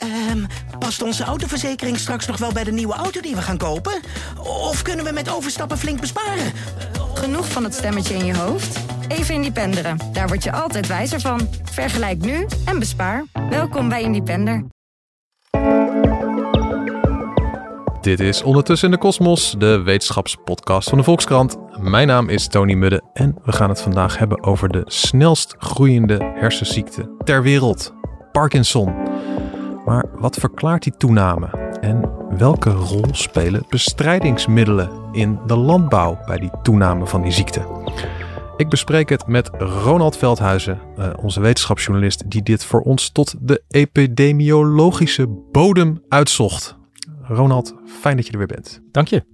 Ehm, 0.00 0.44
past 0.78 1.02
onze 1.02 1.24
autoverzekering 1.24 1.98
straks 1.98 2.26
nog 2.26 2.36
wel 2.36 2.52
bij 2.52 2.64
de 2.64 2.72
nieuwe 2.72 2.94
auto 2.94 3.20
die 3.20 3.34
we 3.34 3.42
gaan 3.42 3.58
kopen? 3.58 4.00
Of 4.38 4.82
kunnen 4.82 5.04
we 5.04 5.12
met 5.12 5.30
overstappen 5.30 5.78
flink 5.78 6.00
besparen? 6.00 6.52
Genoeg 7.14 7.48
van 7.48 7.64
het 7.64 7.74
stemmetje 7.74 8.14
in 8.14 8.24
je 8.24 8.36
hoofd? 8.36 8.78
Even 9.08 9.34
Independeren. 9.34 9.98
Daar 10.12 10.28
word 10.28 10.44
je 10.44 10.52
altijd 10.52 10.86
wijzer 10.86 11.20
van. 11.20 11.48
Vergelijk 11.62 12.18
nu 12.18 12.46
en 12.64 12.78
bespaar. 12.78 13.24
Welkom 13.50 13.88
bij 13.88 14.02
Independer. 14.02 14.64
Dit 18.00 18.20
is 18.20 18.42
Ondertussen 18.42 18.88
in 18.88 18.94
de 18.94 19.00
Kosmos, 19.00 19.54
de 19.58 19.82
wetenschapspodcast 19.82 20.88
van 20.88 20.98
de 20.98 21.04
Volkskrant. 21.04 21.56
Mijn 21.78 22.06
naam 22.06 22.28
is 22.28 22.48
Tony 22.48 22.74
Mudde 22.74 23.02
en 23.12 23.36
we 23.44 23.52
gaan 23.52 23.68
het 23.68 23.80
vandaag 23.80 24.18
hebben 24.18 24.42
over 24.42 24.68
de 24.68 24.82
snelst 24.84 25.54
groeiende 25.58 26.32
hersenziekte 26.34 27.16
ter 27.24 27.42
wereld, 27.42 27.94
Parkinson. 28.32 28.94
Maar 29.84 30.04
wat 30.12 30.36
verklaart 30.36 30.82
die 30.82 30.96
toename 30.96 31.46
en 31.80 32.10
welke 32.36 32.70
rol 32.70 33.04
spelen 33.10 33.64
bestrijdingsmiddelen 33.68 34.90
in 35.12 35.38
de 35.46 35.56
landbouw 35.56 36.18
bij 36.26 36.38
die 36.38 36.50
toename 36.62 37.06
van 37.06 37.22
die 37.22 37.32
ziekte? 37.32 37.66
Ik 38.56 38.68
bespreek 38.68 39.08
het 39.08 39.26
met 39.26 39.50
Ronald 39.58 40.16
Veldhuizen, 40.16 40.80
eh, 40.96 41.12
onze 41.16 41.40
wetenschapsjournalist, 41.40 42.30
die 42.30 42.42
dit 42.42 42.64
voor 42.64 42.80
ons 42.80 43.10
tot 43.10 43.34
de 43.40 43.62
epidemiologische 43.68 45.26
bodem 45.52 46.02
uitzocht. 46.08 46.78
Ronald, 47.22 47.74
fijn 47.86 48.16
dat 48.16 48.26
je 48.26 48.32
er 48.32 48.38
weer 48.38 48.46
bent. 48.46 48.80
Dank 48.90 49.08
je. 49.08 49.24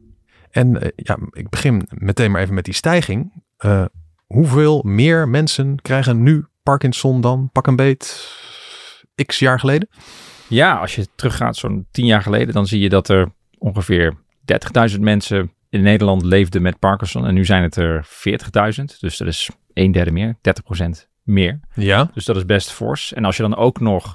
En 0.50 0.74
uh, 0.74 0.88
ja, 0.96 1.18
ik 1.30 1.48
begin 1.48 1.88
meteen 1.88 2.30
maar 2.30 2.40
even 2.40 2.54
met 2.54 2.64
die 2.64 2.74
stijging. 2.74 3.44
Uh, 3.64 3.84
hoeveel 4.26 4.82
meer 4.82 5.28
mensen 5.28 5.82
krijgen 5.82 6.22
nu 6.22 6.44
Parkinson 6.62 7.20
dan 7.20 7.50
pak 7.52 7.66
een 7.66 7.76
beet 7.76 8.30
x 9.26 9.38
jaar 9.38 9.60
geleden? 9.60 9.88
Ja, 10.48 10.76
als 10.76 10.94
je 10.94 11.06
teruggaat 11.14 11.56
zo'n 11.56 11.86
tien 11.90 12.06
jaar 12.06 12.22
geleden, 12.22 12.54
dan 12.54 12.66
zie 12.66 12.80
je 12.80 12.88
dat 12.88 13.08
er 13.08 13.28
ongeveer 13.58 14.14
30.000 14.90 15.00
mensen 15.00 15.52
in 15.68 15.82
Nederland 15.82 16.22
leefden 16.22 16.62
met 16.62 16.78
Parkinson. 16.78 17.26
En 17.26 17.34
nu 17.34 17.44
zijn 17.44 17.62
het 17.62 17.76
er 17.76 18.06
40.000. 18.78 18.84
Dus 19.00 19.16
dat 19.16 19.28
is 19.28 19.50
een 19.72 19.92
derde 19.92 20.10
meer, 20.10 20.36
30% 20.36 20.88
meer. 21.22 21.60
Ja. 21.74 22.10
Dus 22.14 22.24
dat 22.24 22.36
is 22.36 22.44
best 22.44 22.70
fors. 22.70 23.12
En 23.12 23.24
als 23.24 23.36
je 23.36 23.42
dan 23.42 23.56
ook 23.56 23.80
nog 23.80 24.14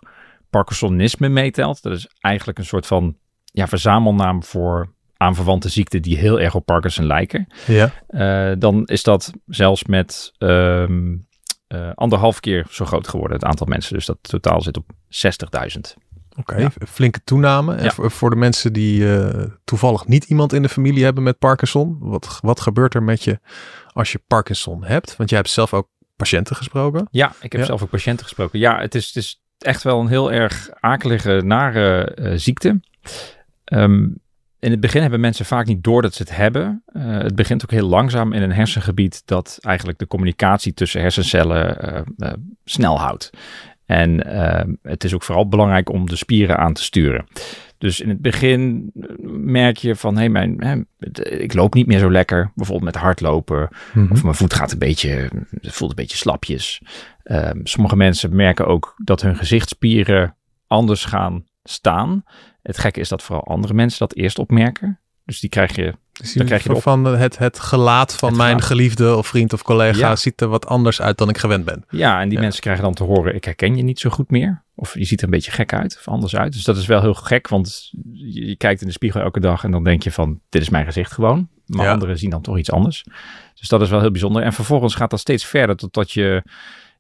Parkinsonisme 0.50 1.30
meetelt, 1.30 1.82
dat 1.82 1.94
is 1.94 2.08
eigenlijk 2.20 2.58
een 2.58 2.66
soort 2.66 2.88
van 2.88 3.18
ja, 3.44 3.68
verzamelnaam 3.68 4.44
voor 4.44 4.94
aanverwante 5.18 5.70
ziekten 5.70 6.02
die 6.02 6.18
heel 6.18 6.40
erg 6.40 6.56
op 6.56 6.66
Parkinson 6.66 7.06
lijken. 7.06 7.48
Ja. 7.68 7.92
Uh, 8.10 8.56
dan 8.60 8.86
is 8.86 9.04
dat 9.04 9.32
zelfs 9.46 9.84
met 9.84 10.32
um, 10.38 11.28
uh, 11.68 11.92
anderhalf 11.94 12.40
keer 12.40 12.66
zo 12.70 12.86
groot 12.86 13.08
geworden, 13.08 13.38
het 13.38 13.46
aantal 13.46 13.68
mensen. 13.68 13.94
Dus 13.94 14.06
dat 14.06 14.18
totaal 14.22 14.62
zit 14.62 14.78
op 14.78 14.86
60.000. 14.94 15.80
Oké, 16.32 16.40
okay, 16.40 16.62
ja. 16.62 16.72
flinke 16.88 17.24
toename. 17.24 17.76
En 17.76 17.84
ja. 17.84 17.92
voor, 17.92 18.12
voor, 18.12 18.30
de 18.30 18.36
mensen 18.36 18.74
die 18.74 19.02
uh, 19.02 19.44
toevallig 19.64 20.08
niet 20.08 20.24
iemand 20.24 20.54
in 20.54 20.62
de 20.62 20.70
familie 20.70 21.04
hebben 21.04 21.24
met 21.24 21.40
Parkinson, 21.40 21.98
wat, 22.00 22.40
wat 22.42 22.60
gebeurt 22.60 22.94
er 22.94 23.04
met 23.04 23.24
je 23.24 23.40
als 23.94 24.12
je 24.12 24.22
Parkinson 24.28 24.84
hebt? 24.84 25.16
Want 25.18 25.30
jij 25.30 25.38
hebt 25.38 25.52
zelf 25.52 25.74
ook 25.74 25.88
patiënten 26.16 26.56
gesproken. 26.56 27.08
Ja, 27.12 27.34
ik 27.42 27.52
heb 27.52 27.66
zelf 27.66 27.84
ook 27.84 27.90
patiënten 27.90 28.26
gesproken. 28.26 28.60
Ja, 28.60 28.80
het 28.80 28.96
is, 28.96 29.06
het 29.08 29.16
is 29.16 29.42
echt 29.58 29.84
wel 29.84 30.00
een 30.00 30.08
heel 30.08 30.32
erg 30.32 30.70
akelige, 30.80 31.42
nare 31.46 32.18
uh, 32.20 32.32
ziekte. 32.36 32.80
Um, 33.66 34.22
in 34.62 34.72
het 34.72 34.80
begin 34.80 35.02
hebben 35.02 35.20
mensen 35.20 35.46
vaak 35.46 35.66
niet 35.66 35.84
door 35.84 36.02
dat 36.02 36.14
ze 36.14 36.22
het 36.22 36.36
hebben. 36.36 36.84
Uh, 36.94 37.18
het 37.18 37.36
begint 37.36 37.64
ook 37.64 37.72
heel 37.72 37.88
langzaam 37.88 38.34
in 38.34 38.42
een 38.42 38.52
hersengebied 38.52 39.22
dat 39.26 39.58
eigenlijk 39.62 40.00
de 40.00 40.08
communicatie 40.08 40.74
tussen 40.74 41.02
hersencellen 41.02 41.94
uh, 41.94 42.02
uh, 42.18 42.34
snel 42.66 43.00
houdt. 43.00 43.30
En 43.92 44.28
het 44.82 45.04
is 45.04 45.14
ook 45.14 45.24
vooral 45.24 45.48
belangrijk 45.48 45.90
om 45.90 46.10
de 46.10 46.16
spieren 46.16 46.58
aan 46.58 46.74
te 46.74 46.84
sturen. 46.84 47.26
Dus 47.78 48.00
in 48.00 48.10
het 48.10 48.22
begin 48.22 48.92
merk 49.34 49.78
je 49.78 49.96
van, 49.96 50.14
hé, 50.14 50.20
hey, 50.20 50.30
mijn, 50.30 50.56
hè, 50.64 50.82
ik 51.38 51.54
loop 51.54 51.74
niet 51.74 51.88
meer 51.88 52.00
zo 52.00 52.12
lekker. 52.12 52.52
Bijvoorbeeld 52.56 52.94
met 52.94 53.02
hardlopen. 53.02 53.70
Mm-hmm. 53.94 54.12
Of 54.12 54.24
mijn 54.24 54.36
voet 54.36 54.54
gaat 54.54 54.72
een 54.72 54.80
beetje, 54.80 55.30
het 55.62 55.74
voelt 55.74 55.90
een 55.90 55.96
beetje 55.96 56.18
slapjes. 56.18 56.82
Ehm, 57.24 57.60
sommige 57.64 57.96
mensen 57.96 58.36
merken 58.36 58.68
ook 58.68 58.94
dat 59.04 59.22
hun 59.22 59.36
gezichtsspieren 59.36 60.36
anders 60.68 61.06
gaan 61.06 61.46
staan. 61.64 62.24
Het 62.62 62.78
gekke 62.78 63.00
is 63.00 63.10
dat 63.10 63.24
vooral 63.24 63.46
andere 63.46 63.74
mensen 63.74 64.00
dat 64.00 64.16
eerst 64.16 64.40
opmerken. 64.40 65.00
Dus 65.26 65.40
die 65.40 65.50
krijg 65.50 65.76
je. 65.76 65.94
Dus 66.22 66.34
dan 66.34 66.46
krijg 66.46 66.64
je 66.64 66.76
van 66.76 67.06
het, 67.06 67.38
het 67.38 67.60
gelaat 67.60 68.16
van 68.16 68.30
het 68.30 68.38
mijn 68.38 68.50
gelaat. 68.50 68.68
geliefde 68.68 69.16
of 69.16 69.28
vriend 69.28 69.54
of 69.54 69.62
collega 69.62 69.98
ja. 69.98 70.16
ziet 70.16 70.42
er 70.42 70.48
wat 70.48 70.68
anders 70.68 71.02
uit 71.02 71.18
dan 71.18 71.30
ik 71.30 71.38
gewend 71.38 71.66
ben. 71.66 71.86
Ja, 71.90 72.22
en 72.22 72.28
die 72.30 72.38
ja. 72.38 72.44
mensen 72.44 72.62
krijgen 72.62 72.84
dan 72.84 72.94
te 72.94 73.04
horen: 73.04 73.36
ik 73.36 73.44
herken 73.44 73.78
je 73.78 73.84
niet 73.84 74.00
zo 74.00 74.10
goed 74.10 74.30
meer. 74.30 74.64
Of 74.76 74.94
je 74.94 75.06
ziet 75.06 75.20
er 75.20 75.26
een 75.26 75.32
beetje 75.32 75.52
gek 75.52 75.74
uit 75.74 75.96
of 76.00 76.08
anders 76.08 76.36
uit. 76.36 76.54
Dus 76.54 76.64
dat 76.64 76.78
is 76.78 76.86
wel 76.86 77.02
heel 77.02 77.14
gek, 77.14 77.48
want 77.48 77.90
je, 78.12 78.48
je 78.48 78.56
kijkt 78.56 78.82
in 78.82 78.88
de 78.88 78.94
spiegel 78.94 79.22
elke 79.22 79.40
dag 79.40 79.64
en 79.64 79.72
dan 79.72 79.84
denk 79.84 80.04
je 80.04 80.12
van: 80.12 80.40
dit 80.50 80.62
is 80.62 80.70
mijn 80.70 80.86
gezicht 80.86 81.12
gewoon. 81.12 81.48
Maar 81.66 81.86
ja. 81.86 81.92
anderen 81.92 82.18
zien 82.18 82.30
dan 82.30 82.42
toch 82.42 82.58
iets 82.58 82.72
anders. 82.72 83.06
Dus 83.56 83.68
dat 83.68 83.82
is 83.82 83.90
wel 83.90 84.00
heel 84.00 84.12
bijzonder. 84.12 84.44
En 84.44 84.54
vervolgens 84.54 84.96
gaat 84.96 85.10
dat 85.10 85.20
steeds 85.20 85.46
verder 85.46 85.76
totdat 85.76 86.12
je 86.12 86.44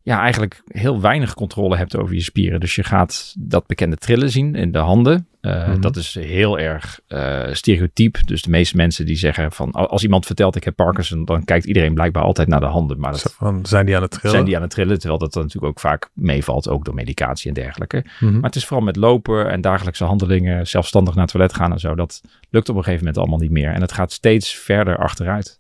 ja, 0.02 0.20
eigenlijk 0.20 0.62
heel 0.68 1.02
weinig 1.02 1.34
controle 1.34 1.78
hebt 1.78 1.98
over 1.98 2.14
je 2.14 2.22
spieren. 2.22 2.59
Dus 2.59 2.76
je 2.76 2.84
gaat 2.84 3.34
dat 3.40 3.68
bekende 3.68 3.96
trillen 3.96 4.30
zien 4.30 4.56
in 4.56 4.72
de 4.72 4.78
handen. 4.78 5.28
Uh, 5.41 5.66
mm-hmm. 5.66 5.81
Dat 5.81 5.96
is 5.96 6.13
heel 6.13 6.59
erg 6.59 7.00
uh, 7.07 7.47
stereotyp. 7.52 8.18
Dus 8.25 8.41
de 8.41 8.50
meeste 8.50 8.75
mensen 8.75 9.06
die 9.06 9.16
zeggen 9.16 9.52
van... 9.52 9.72
als 9.72 10.03
iemand 10.03 10.25
vertelt 10.25 10.56
ik 10.56 10.63
heb 10.63 10.75
Parkinson... 10.75 11.25
dan 11.25 11.44
kijkt 11.44 11.66
iedereen 11.66 11.94
blijkbaar 11.94 12.24
altijd 12.24 12.47
naar 12.47 12.59
de 12.59 12.66
handen. 12.66 13.00
Maar 13.00 13.12
dat, 13.12 13.34
van, 13.38 13.66
zijn 13.66 13.85
die 13.85 13.96
aan 13.96 14.02
het 14.02 14.12
trillen? 14.12 14.31
Zijn 14.31 14.46
die 14.46 14.56
aan 14.56 14.62
het 14.62 14.72
trillen, 14.72 15.00
terwijl 15.00 15.19
dat 15.19 15.35
natuurlijk 15.35 15.66
ook 15.66 15.79
vaak 15.79 16.09
meevalt. 16.13 16.69
Ook 16.69 16.85
door 16.85 16.94
medicatie 16.94 17.47
en 17.47 17.53
dergelijke. 17.53 18.06
Mm-hmm. 18.19 18.40
Maar 18.40 18.50
het 18.50 18.56
is 18.56 18.66
vooral 18.66 18.85
met 18.85 18.96
lopen 18.96 19.52
en 19.52 19.62
dagelijkse 19.62 20.03
handelingen... 20.03 20.68
zelfstandig 20.68 21.13
naar 21.13 21.24
het 21.24 21.31
toilet 21.31 21.53
gaan 21.53 21.72
en 21.72 21.79
zo. 21.79 21.96
Dat 21.96 22.22
lukt 22.50 22.69
op 22.69 22.75
een 22.75 22.84
gegeven 22.84 23.06
moment 23.06 23.22
allemaal 23.22 23.40
niet 23.40 23.52
meer. 23.52 23.73
En 23.73 23.81
het 23.81 23.91
gaat 23.91 24.12
steeds 24.12 24.53
verder 24.53 24.97
achteruit. 24.97 25.59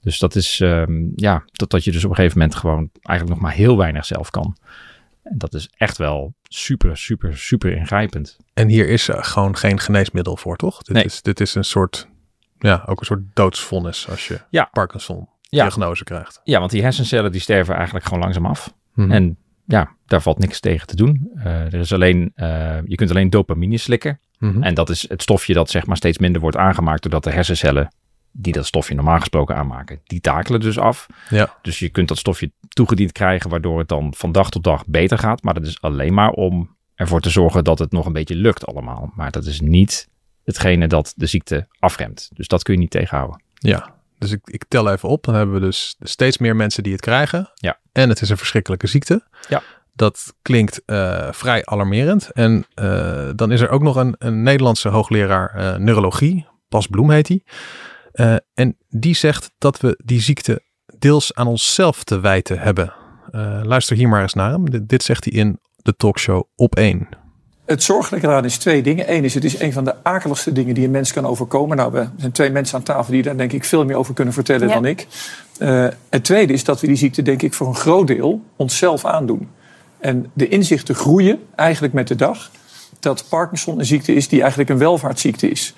Dus 0.00 0.18
dat 0.18 0.34
is, 0.34 0.60
um, 0.60 1.12
ja, 1.16 1.44
totdat 1.52 1.84
je 1.84 1.92
dus 1.92 2.04
op 2.04 2.10
een 2.10 2.16
gegeven 2.16 2.38
moment 2.38 2.56
gewoon 2.56 2.90
eigenlijk 3.02 3.38
nog 3.38 3.48
maar 3.48 3.56
heel 3.56 3.76
weinig 3.76 4.04
zelf 4.04 4.30
kan. 4.30 4.56
En 5.30 5.38
dat 5.38 5.54
is 5.54 5.70
echt 5.76 5.96
wel 5.96 6.34
super, 6.42 6.96
super, 6.96 7.36
super 7.36 7.72
ingrijpend. 7.72 8.36
En 8.54 8.68
hier 8.68 8.88
is 8.88 9.08
uh, 9.08 9.16
gewoon 9.20 9.56
geen 9.56 9.80
geneesmiddel 9.80 10.36
voor, 10.36 10.56
toch? 10.56 10.82
Dit, 10.82 10.94
nee. 10.94 11.04
is, 11.04 11.22
dit 11.22 11.40
is 11.40 11.54
een 11.54 11.64
soort, 11.64 12.08
ja, 12.58 12.82
ook 12.86 13.00
een 13.00 13.06
soort 13.06 13.22
doodsvonnis 13.34 14.08
als 14.08 14.28
je 14.28 14.40
ja. 14.50 14.68
Parkinson 14.72 15.28
diagnose 15.48 16.04
ja. 16.06 16.14
krijgt. 16.14 16.40
Ja, 16.44 16.58
want 16.58 16.70
die 16.70 16.82
hersencellen 16.82 17.32
die 17.32 17.40
sterven 17.40 17.74
eigenlijk 17.74 18.04
gewoon 18.04 18.20
langzaam 18.20 18.46
af. 18.46 18.74
Mm-hmm. 18.94 19.12
En 19.12 19.36
ja, 19.64 19.90
daar 20.06 20.22
valt 20.22 20.38
niks 20.38 20.60
tegen 20.60 20.86
te 20.86 20.96
doen. 20.96 21.30
Uh, 21.34 21.44
er 21.44 21.74
is 21.74 21.92
alleen, 21.92 22.32
uh, 22.36 22.78
je 22.84 22.94
kunt 22.94 23.10
alleen 23.10 23.30
dopamine 23.30 23.76
slikken. 23.76 24.20
Mm-hmm. 24.38 24.62
En 24.62 24.74
dat 24.74 24.90
is 24.90 25.08
het 25.08 25.22
stofje 25.22 25.54
dat 25.54 25.70
zeg 25.70 25.86
maar 25.86 25.96
steeds 25.96 26.18
minder 26.18 26.40
wordt 26.40 26.56
aangemaakt 26.56 27.02
doordat 27.02 27.24
de 27.24 27.30
hersencellen 27.30 27.92
die 28.40 28.52
dat 28.52 28.66
stofje 28.66 28.94
normaal 28.94 29.18
gesproken 29.18 29.56
aanmaken, 29.56 30.00
die 30.04 30.20
takelen 30.20 30.60
dus 30.60 30.78
af. 30.78 31.06
Ja. 31.28 31.54
Dus 31.62 31.78
je 31.78 31.88
kunt 31.88 32.08
dat 32.08 32.18
stofje 32.18 32.52
toegediend 32.68 33.12
krijgen, 33.12 33.50
waardoor 33.50 33.78
het 33.78 33.88
dan 33.88 34.14
van 34.16 34.32
dag 34.32 34.50
tot 34.50 34.64
dag 34.64 34.86
beter 34.86 35.18
gaat. 35.18 35.42
Maar 35.42 35.54
dat 35.54 35.66
is 35.66 35.80
alleen 35.80 36.14
maar 36.14 36.30
om 36.30 36.76
ervoor 36.94 37.20
te 37.20 37.30
zorgen 37.30 37.64
dat 37.64 37.78
het 37.78 37.92
nog 37.92 38.06
een 38.06 38.12
beetje 38.12 38.34
lukt 38.34 38.66
allemaal. 38.66 39.12
Maar 39.14 39.30
dat 39.30 39.44
is 39.44 39.60
niet 39.60 40.08
hetgene 40.44 40.86
dat 40.86 41.12
de 41.16 41.26
ziekte 41.26 41.66
afremt. 41.78 42.30
Dus 42.34 42.48
dat 42.48 42.62
kun 42.62 42.74
je 42.74 42.80
niet 42.80 42.90
tegenhouden. 42.90 43.42
Ja, 43.54 43.94
dus 44.18 44.32
ik, 44.32 44.40
ik 44.44 44.64
tel 44.68 44.90
even 44.90 45.08
op. 45.08 45.24
Dan 45.24 45.34
hebben 45.34 45.54
we 45.54 45.60
dus 45.60 45.96
steeds 46.00 46.38
meer 46.38 46.56
mensen 46.56 46.82
die 46.82 46.92
het 46.92 47.00
krijgen. 47.00 47.50
Ja. 47.54 47.78
En 47.92 48.08
het 48.08 48.20
is 48.20 48.28
een 48.28 48.36
verschrikkelijke 48.36 48.86
ziekte. 48.86 49.26
Ja. 49.48 49.62
Dat 49.94 50.34
klinkt 50.42 50.82
uh, 50.86 51.28
vrij 51.32 51.64
alarmerend. 51.64 52.30
En 52.32 52.66
uh, 52.74 53.30
dan 53.34 53.52
is 53.52 53.60
er 53.60 53.68
ook 53.68 53.82
nog 53.82 53.96
een, 53.96 54.14
een 54.18 54.42
Nederlandse 54.42 54.88
hoogleraar 54.88 55.54
uh, 55.56 55.76
neurologie. 55.76 56.46
Bas 56.68 56.86
Bloem 56.86 57.10
heet 57.10 57.28
hij. 57.28 57.42
Uh, 58.20 58.36
en 58.54 58.76
die 58.88 59.14
zegt 59.14 59.50
dat 59.58 59.80
we 59.80 60.00
die 60.04 60.20
ziekte 60.20 60.62
deels 60.98 61.34
aan 61.34 61.46
onszelf 61.46 62.04
te 62.04 62.20
wijten 62.20 62.58
hebben. 62.58 62.92
Uh, 63.32 63.60
luister 63.62 63.96
hier 63.96 64.08
maar 64.08 64.22
eens 64.22 64.34
naar 64.34 64.50
hem. 64.50 64.64
D 64.70 64.88
dit 64.88 65.02
zegt 65.02 65.24
hij 65.24 65.32
in 65.32 65.58
de 65.76 65.94
talkshow 65.96 66.42
op 66.56 66.76
1. 66.76 67.08
Het 67.66 67.82
zorgelijke 67.82 68.26
eraan 68.26 68.44
is 68.44 68.58
twee 68.58 68.82
dingen. 68.82 69.12
Eén 69.12 69.24
is, 69.24 69.34
het 69.34 69.44
is 69.44 69.60
een 69.60 69.72
van 69.72 69.84
de 69.84 70.04
akeligste 70.04 70.52
dingen 70.52 70.74
die 70.74 70.84
een 70.84 70.90
mens 70.90 71.12
kan 71.12 71.26
overkomen. 71.26 71.76
Nou, 71.76 71.92
we 71.92 72.08
zijn 72.16 72.32
twee 72.32 72.50
mensen 72.50 72.78
aan 72.78 72.84
tafel 72.84 73.12
die 73.12 73.22
daar 73.22 73.36
denk 73.36 73.52
ik 73.52 73.64
veel 73.64 73.84
meer 73.84 73.96
over 73.96 74.14
kunnen 74.14 74.34
vertellen 74.34 74.68
ja. 74.68 74.74
dan 74.74 74.84
ik. 74.84 75.06
Uh, 75.58 75.86
het 76.10 76.24
tweede 76.24 76.52
is 76.52 76.64
dat 76.64 76.80
we 76.80 76.86
die 76.86 76.96
ziekte 76.96 77.22
denk 77.22 77.42
ik 77.42 77.54
voor 77.54 77.66
een 77.66 77.74
groot 77.74 78.06
deel 78.06 78.42
onszelf 78.56 79.04
aandoen. 79.04 79.48
En 79.98 80.30
de 80.32 80.48
inzichten 80.48 80.94
groeien 80.94 81.38
eigenlijk 81.54 81.92
met 81.94 82.08
de 82.08 82.16
dag 82.16 82.50
dat 83.00 83.24
Parkinson 83.28 83.78
een 83.78 83.86
ziekte 83.86 84.14
is 84.14 84.28
die 84.28 84.40
eigenlijk 84.40 84.70
een 84.70 84.78
welvaartsziekte 84.78 85.50
is. 85.50 85.74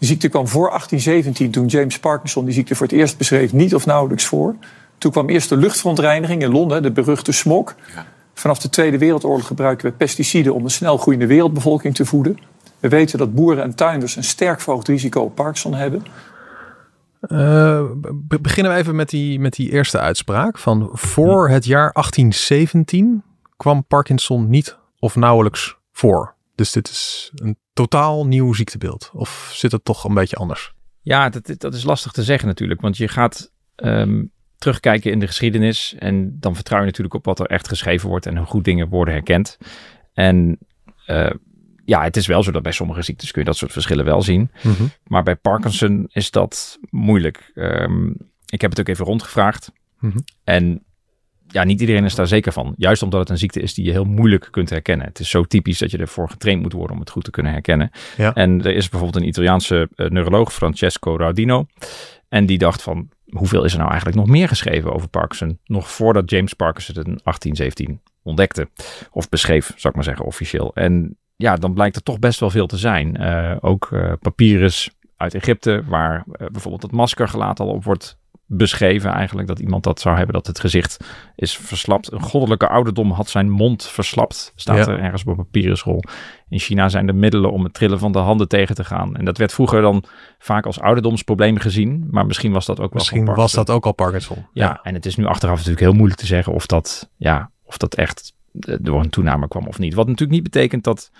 De 0.00 0.06
ziekte 0.06 0.28
kwam 0.28 0.48
voor 0.48 0.68
1817, 0.68 1.50
toen 1.50 1.66
James 1.66 1.98
Parkinson 1.98 2.44
die 2.44 2.54
ziekte 2.54 2.74
voor 2.74 2.86
het 2.86 2.96
eerst 2.96 3.18
beschreef, 3.18 3.52
niet 3.52 3.74
of 3.74 3.86
nauwelijks 3.86 4.24
voor. 4.24 4.54
Toen 4.98 5.10
kwam 5.10 5.28
eerst 5.28 5.48
de 5.48 5.56
luchtverontreiniging 5.56 6.42
in 6.42 6.50
Londen, 6.50 6.82
de 6.82 6.90
beruchte 6.90 7.32
smog. 7.32 7.74
Ja. 7.94 8.06
Vanaf 8.34 8.58
de 8.58 8.68
Tweede 8.68 8.98
Wereldoorlog 8.98 9.46
gebruiken 9.46 9.90
we 9.90 9.96
pesticiden 9.96 10.54
om 10.54 10.64
een 10.64 10.70
snel 10.70 10.96
groeiende 10.96 11.26
wereldbevolking 11.26 11.94
te 11.94 12.04
voeden. 12.04 12.38
We 12.78 12.88
weten 12.88 13.18
dat 13.18 13.34
boeren 13.34 13.62
en 13.62 13.74
tuinders 13.74 14.16
een 14.16 14.24
sterk 14.24 14.60
verhoogd 14.60 14.88
risico 14.88 15.20
op 15.20 15.34
Parkinson 15.34 15.74
hebben. 15.74 16.04
Uh, 17.20 17.82
beginnen 18.40 18.72
we 18.72 18.78
even 18.78 18.96
met 18.96 19.08
die, 19.08 19.40
met 19.40 19.52
die 19.52 19.70
eerste 19.70 19.98
uitspraak. 19.98 20.58
Van 20.58 20.88
voor 20.92 21.48
het 21.48 21.64
jaar 21.64 21.92
1817 21.92 23.22
kwam 23.56 23.84
Parkinson 23.84 24.50
niet 24.50 24.76
of 24.98 25.16
nauwelijks 25.16 25.76
voor. 25.92 26.34
Dus 26.60 26.72
dit 26.72 26.88
is 26.88 27.30
een 27.34 27.58
totaal 27.72 28.26
nieuw 28.26 28.52
ziektebeeld. 28.52 29.10
Of 29.12 29.50
zit 29.54 29.72
het 29.72 29.84
toch 29.84 30.04
een 30.04 30.14
beetje 30.14 30.36
anders? 30.36 30.72
Ja, 31.00 31.28
dat, 31.28 31.54
dat 31.56 31.74
is 31.74 31.84
lastig 31.84 32.12
te 32.12 32.22
zeggen 32.22 32.48
natuurlijk. 32.48 32.80
Want 32.80 32.96
je 32.96 33.08
gaat 33.08 33.52
ehm, 33.74 34.24
terugkijken 34.58 35.10
in 35.10 35.18
de 35.18 35.26
geschiedenis. 35.26 35.94
En 35.98 36.36
dan 36.40 36.54
vertrouw 36.54 36.78
je 36.78 36.84
natuurlijk 36.84 37.14
op 37.14 37.24
wat 37.24 37.40
er 37.40 37.46
echt 37.46 37.68
geschreven 37.68 38.08
wordt 38.08 38.26
en 38.26 38.36
hoe 38.36 38.46
goed 38.46 38.64
dingen 38.64 38.88
worden 38.88 39.14
herkend. 39.14 39.58
En 40.12 40.58
uh, 41.06 41.30
ja, 41.84 42.02
het 42.02 42.16
is 42.16 42.26
wel 42.26 42.42
zo 42.42 42.50
dat 42.50 42.62
bij 42.62 42.72
sommige 42.72 43.02
ziektes 43.02 43.30
kun 43.30 43.40
je 43.40 43.48
dat 43.48 43.56
soort 43.56 43.72
verschillen 43.72 44.04
wel 44.04 44.22
zien. 44.22 44.50
Mhm. 44.62 44.84
Maar 45.04 45.22
bij 45.22 45.36
Parkinson 45.36 46.06
is 46.12 46.30
dat 46.30 46.78
moeilijk. 46.90 47.50
Ehm, 47.54 48.08
ik 48.46 48.60
heb 48.60 48.70
het 48.70 48.80
ook 48.80 48.88
even 48.88 49.04
rondgevraagd. 49.04 49.72
Mhm. 49.98 50.18
En 50.44 50.84
ja, 51.52 51.64
niet 51.64 51.80
iedereen 51.80 52.04
is 52.04 52.14
daar 52.14 52.26
zeker 52.26 52.52
van. 52.52 52.74
Juist 52.76 53.02
omdat 53.02 53.20
het 53.20 53.28
een 53.28 53.38
ziekte 53.38 53.60
is 53.60 53.74
die 53.74 53.84
je 53.84 53.90
heel 53.90 54.04
moeilijk 54.04 54.48
kunt 54.50 54.70
herkennen. 54.70 55.06
Het 55.06 55.18
is 55.18 55.30
zo 55.30 55.42
typisch 55.42 55.78
dat 55.78 55.90
je 55.90 55.98
ervoor 55.98 56.30
getraind 56.30 56.62
moet 56.62 56.72
worden 56.72 56.94
om 56.94 57.00
het 57.00 57.10
goed 57.10 57.24
te 57.24 57.30
kunnen 57.30 57.52
herkennen. 57.52 57.90
Ja. 58.16 58.34
En 58.34 58.64
er 58.64 58.74
is 58.74 58.88
bijvoorbeeld 58.88 59.22
een 59.22 59.28
Italiaanse 59.28 59.88
eh, 59.94 60.06
neuroloog, 60.08 60.52
Francesco 60.52 61.16
Raudino. 61.16 61.66
En 62.28 62.46
die 62.46 62.58
dacht 62.58 62.82
van, 62.82 63.08
hoeveel 63.28 63.64
is 63.64 63.72
er 63.72 63.78
nou 63.78 63.90
eigenlijk 63.90 64.20
nog 64.20 64.28
meer 64.28 64.48
geschreven 64.48 64.92
over 64.92 65.08
Parkinson? 65.08 65.58
Nog 65.64 65.90
voordat 65.90 66.30
James 66.30 66.54
Parkinson 66.54 66.94
het 66.94 67.06
in 67.06 67.20
1817 67.22 68.00
ontdekte. 68.22 68.68
Of 69.10 69.28
beschreef, 69.28 69.66
zou 69.66 69.88
ik 69.88 69.94
maar 69.94 70.04
zeggen, 70.04 70.24
officieel. 70.24 70.74
En 70.74 71.16
ja, 71.36 71.56
dan 71.56 71.74
blijkt 71.74 71.96
er 71.96 72.02
toch 72.02 72.18
best 72.18 72.40
wel 72.40 72.50
veel 72.50 72.66
te 72.66 72.76
zijn. 72.76 73.16
Eh, 73.16 73.56
ook 73.60 73.88
eh, 73.92 74.12
papyrus 74.20 74.90
uit 75.16 75.34
Egypte, 75.34 75.82
waar 75.86 76.24
bijvoorbeeld 76.26 76.82
het 76.82 76.92
maskergelaat 76.92 77.60
al 77.60 77.68
op 77.68 77.84
wordt 77.84 78.18
beschreven 78.52 79.10
eigenlijk. 79.12 79.48
Dat 79.48 79.58
iemand 79.58 79.84
dat 79.84 80.00
zou 80.00 80.16
hebben, 80.16 80.34
dat 80.34 80.46
het 80.46 80.60
gezicht 80.60 80.96
is 81.34 81.56
verslapt. 81.56 82.12
Een 82.12 82.22
goddelijke 82.22 82.68
ouderdom 82.68 83.10
had 83.10 83.28
zijn 83.28 83.50
mond 83.50 83.86
verslapt, 83.86 84.52
staat 84.54 84.86
Ja. 84.86 84.92
er 84.92 84.98
ergens 84.98 85.22
op 85.22 85.28
een 85.28 85.36
papyrusrol. 85.36 86.02
In 86.48 86.58
China 86.58 86.88
zijn 86.88 87.08
er 87.08 87.14
middelen 87.14 87.52
om 87.52 87.64
het 87.64 87.74
trillen 87.74 87.98
van 87.98 88.12
de 88.12 88.18
handen 88.18 88.48
tegen 88.48 88.74
te 88.74 88.84
gaan. 88.84 89.16
En 89.16 89.24
dat 89.24 89.38
werd 89.38 89.52
vroeger 89.52 89.82
dan 89.82 90.04
vaak 90.38 90.66
als 90.66 90.80
ouderdomsprobleem 90.80 91.58
gezien. 91.58 92.06
Maar 92.10 92.26
misschien 92.26 92.52
was 92.52 92.66
dat 92.66 92.80
ook 92.80 92.92
wel 92.92 92.98
Misschien 92.98 93.24
was 93.24 93.52
dat 93.52 93.70
ook 93.70 93.86
al 93.86 93.92
Parkinson. 93.92 94.46
Ja, 94.52 94.80
en 94.82 94.94
het 94.94 95.06
is 95.06 95.16
nu 95.16 95.24
achteraf 95.26 95.54
natuurlijk 95.56 95.80
heel 95.82 95.92
moeilijk 95.92 96.20
te 96.20 96.26
zeggen 96.26 96.52
of 96.52 96.66
dat, 96.66 97.10
ja, 97.16 97.50
of 97.64 97.76
dat 97.76 97.94
echt 97.94 98.32
eh, 98.60 98.76
door 98.80 99.00
een 99.00 99.10
toename 99.10 99.48
kwam 99.48 99.66
of 99.66 99.78
niet. 99.78 99.94
Wat 99.94 100.06
natuurlijk 100.06 100.32
niet 100.32 100.52
betekent 100.52 100.84
dat, 100.84 101.10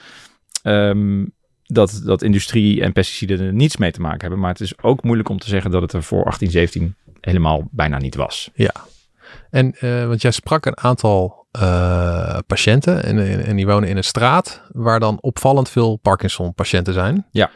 ehm, 0.62 1.24
dat, 1.72 2.00
dat 2.04 2.22
industrie 2.22 2.82
en 2.82 2.92
pesticiden 2.92 3.40
er 3.40 3.52
niets 3.52 3.76
mee 3.76 3.90
te 3.90 4.00
maken 4.00 4.20
hebben. 4.20 4.38
Maar 4.38 4.50
het 4.50 4.60
is 4.60 4.82
ook 4.82 5.02
moeilijk 5.02 5.28
om 5.28 5.38
te 5.38 5.48
zeggen 5.48 5.70
dat 5.70 5.82
het 5.82 5.92
er 5.92 6.02
voor 6.02 6.22
1817 6.22 6.94
helemaal 7.20 7.68
bijna 7.70 7.98
niet 7.98 8.14
was. 8.14 8.50
En 9.50 9.74
eh, 9.74 10.06
want 10.06 10.22
jij 10.22 10.30
sprak 10.30 10.66
een 10.66 10.78
aantal 10.78 11.46
eh, 11.50 12.38
patiënten 12.46 13.04
en, 13.04 13.18
en, 13.18 13.44
en 13.44 13.56
die 13.56 13.66
wonen 13.66 13.88
in 13.88 13.96
een 13.96 14.04
straat 14.04 14.62
waar 14.72 15.00
dan 15.00 15.18
opvallend 15.20 15.68
veel 15.68 15.96
Parkinson-patiënten 15.96 16.94
zijn. 16.94 17.26
Ja. 17.30 17.50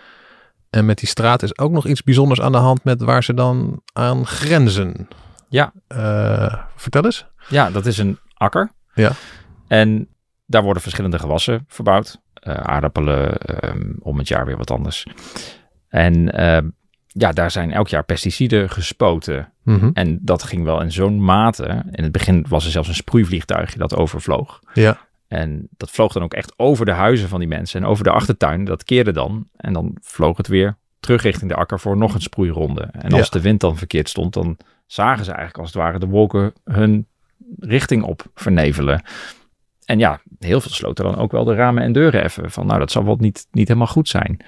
En 0.70 0.86
met 0.86 0.98
die 0.98 1.08
straat 1.08 1.42
is 1.42 1.58
ook 1.58 1.70
nog 1.70 1.86
iets 1.86 2.02
bijzonders 2.02 2.40
aan 2.40 2.52
de 2.52 2.58
hand 2.58 2.84
met 2.84 3.02
waar 3.02 3.24
ze 3.24 3.34
dan 3.34 3.82
aan 3.92 4.26
grenzen. 4.26 5.08
Ja. 5.48 5.72
Eh, 5.86 6.54
vertel 6.76 7.04
eens. 7.04 7.26
Ja, 7.48 7.70
dat 7.70 7.86
is 7.86 7.98
een 7.98 8.18
akker. 8.34 8.70
Ja. 8.94 9.12
En 9.68 10.08
daar 10.46 10.62
worden 10.62 10.82
verschillende 10.82 11.18
gewassen 11.18 11.64
verbouwd. 11.68 12.20
Eh, 12.44 12.54
aardappelen, 12.54 13.36
ehm, 13.38 13.92
om 14.00 14.18
het 14.18 14.28
jaar 14.28 14.46
weer 14.46 14.56
wat 14.56 14.70
anders. 14.70 15.06
En 15.88 16.32
ehm, 16.32 16.68
ja, 17.06 17.32
daar 17.32 17.50
zijn 17.50 17.72
elk 17.72 17.88
jaar 17.88 18.04
pesticiden 18.04 18.70
gespoten. 18.70 19.52
Mhm. 19.62 19.90
En 19.92 20.18
dat 20.22 20.42
ging 20.42 20.64
wel 20.64 20.80
in 20.80 20.92
zo'n 20.92 21.24
mate. 21.24 21.82
In 21.90 22.02
het 22.02 22.12
begin 22.12 22.46
was 22.48 22.64
er 22.64 22.70
zelfs 22.70 22.88
een 22.88 22.94
sproeivliegtuigje 22.94 23.78
dat 23.78 23.96
overvloog. 23.96 24.60
Ja. 24.74 24.98
En 25.28 25.68
dat 25.76 25.90
vloog 25.90 26.12
dan 26.12 26.22
ook 26.22 26.34
echt 26.34 26.52
over 26.56 26.84
de 26.86 26.92
huizen 26.92 27.28
van 27.28 27.38
die 27.38 27.48
mensen 27.48 27.82
en 27.82 27.86
over 27.88 28.04
de 28.04 28.10
achtertuin. 28.10 28.64
Dat 28.64 28.84
keerde 28.84 29.12
dan. 29.12 29.48
En 29.56 29.72
dan 29.72 29.96
vloog 30.00 30.36
het 30.36 30.48
weer 30.48 30.76
terug 31.00 31.22
richting 31.22 31.50
de 31.50 31.56
akker 31.56 31.80
voor 31.80 31.96
nog 31.96 32.14
een 32.14 32.20
sproeironde. 32.20 32.82
En 32.92 33.12
als 33.12 33.22
Ja. 33.22 33.30
de 33.30 33.40
wind 33.40 33.60
dan 33.60 33.76
verkeerd 33.76 34.08
stond, 34.08 34.32
dan 34.34 34.56
zagen 34.86 35.24
ze 35.24 35.30
eigenlijk 35.30 35.58
als 35.58 35.72
het 35.72 35.82
ware 35.82 35.98
de 35.98 36.06
wolken 36.06 36.52
hun 36.64 37.06
richting 37.58 38.02
op 38.02 38.22
vernevelen. 38.34 39.02
En 39.84 39.98
ja, 39.98 40.20
heel 40.38 40.60
veel 40.60 40.70
sloten 40.70 41.04
dan 41.04 41.16
ook 41.16 41.32
wel 41.32 41.44
de 41.44 41.54
ramen 41.54 41.82
en 41.82 41.92
deuren 41.92 42.24
even. 42.24 42.50
Van 42.50 42.66
nou, 42.66 42.78
dat 42.78 42.90
zal 42.90 43.04
wel 43.04 43.16
niet, 43.16 43.46
niet 43.50 43.68
helemaal 43.68 43.88
goed 43.88 44.08
zijn. 44.08 44.44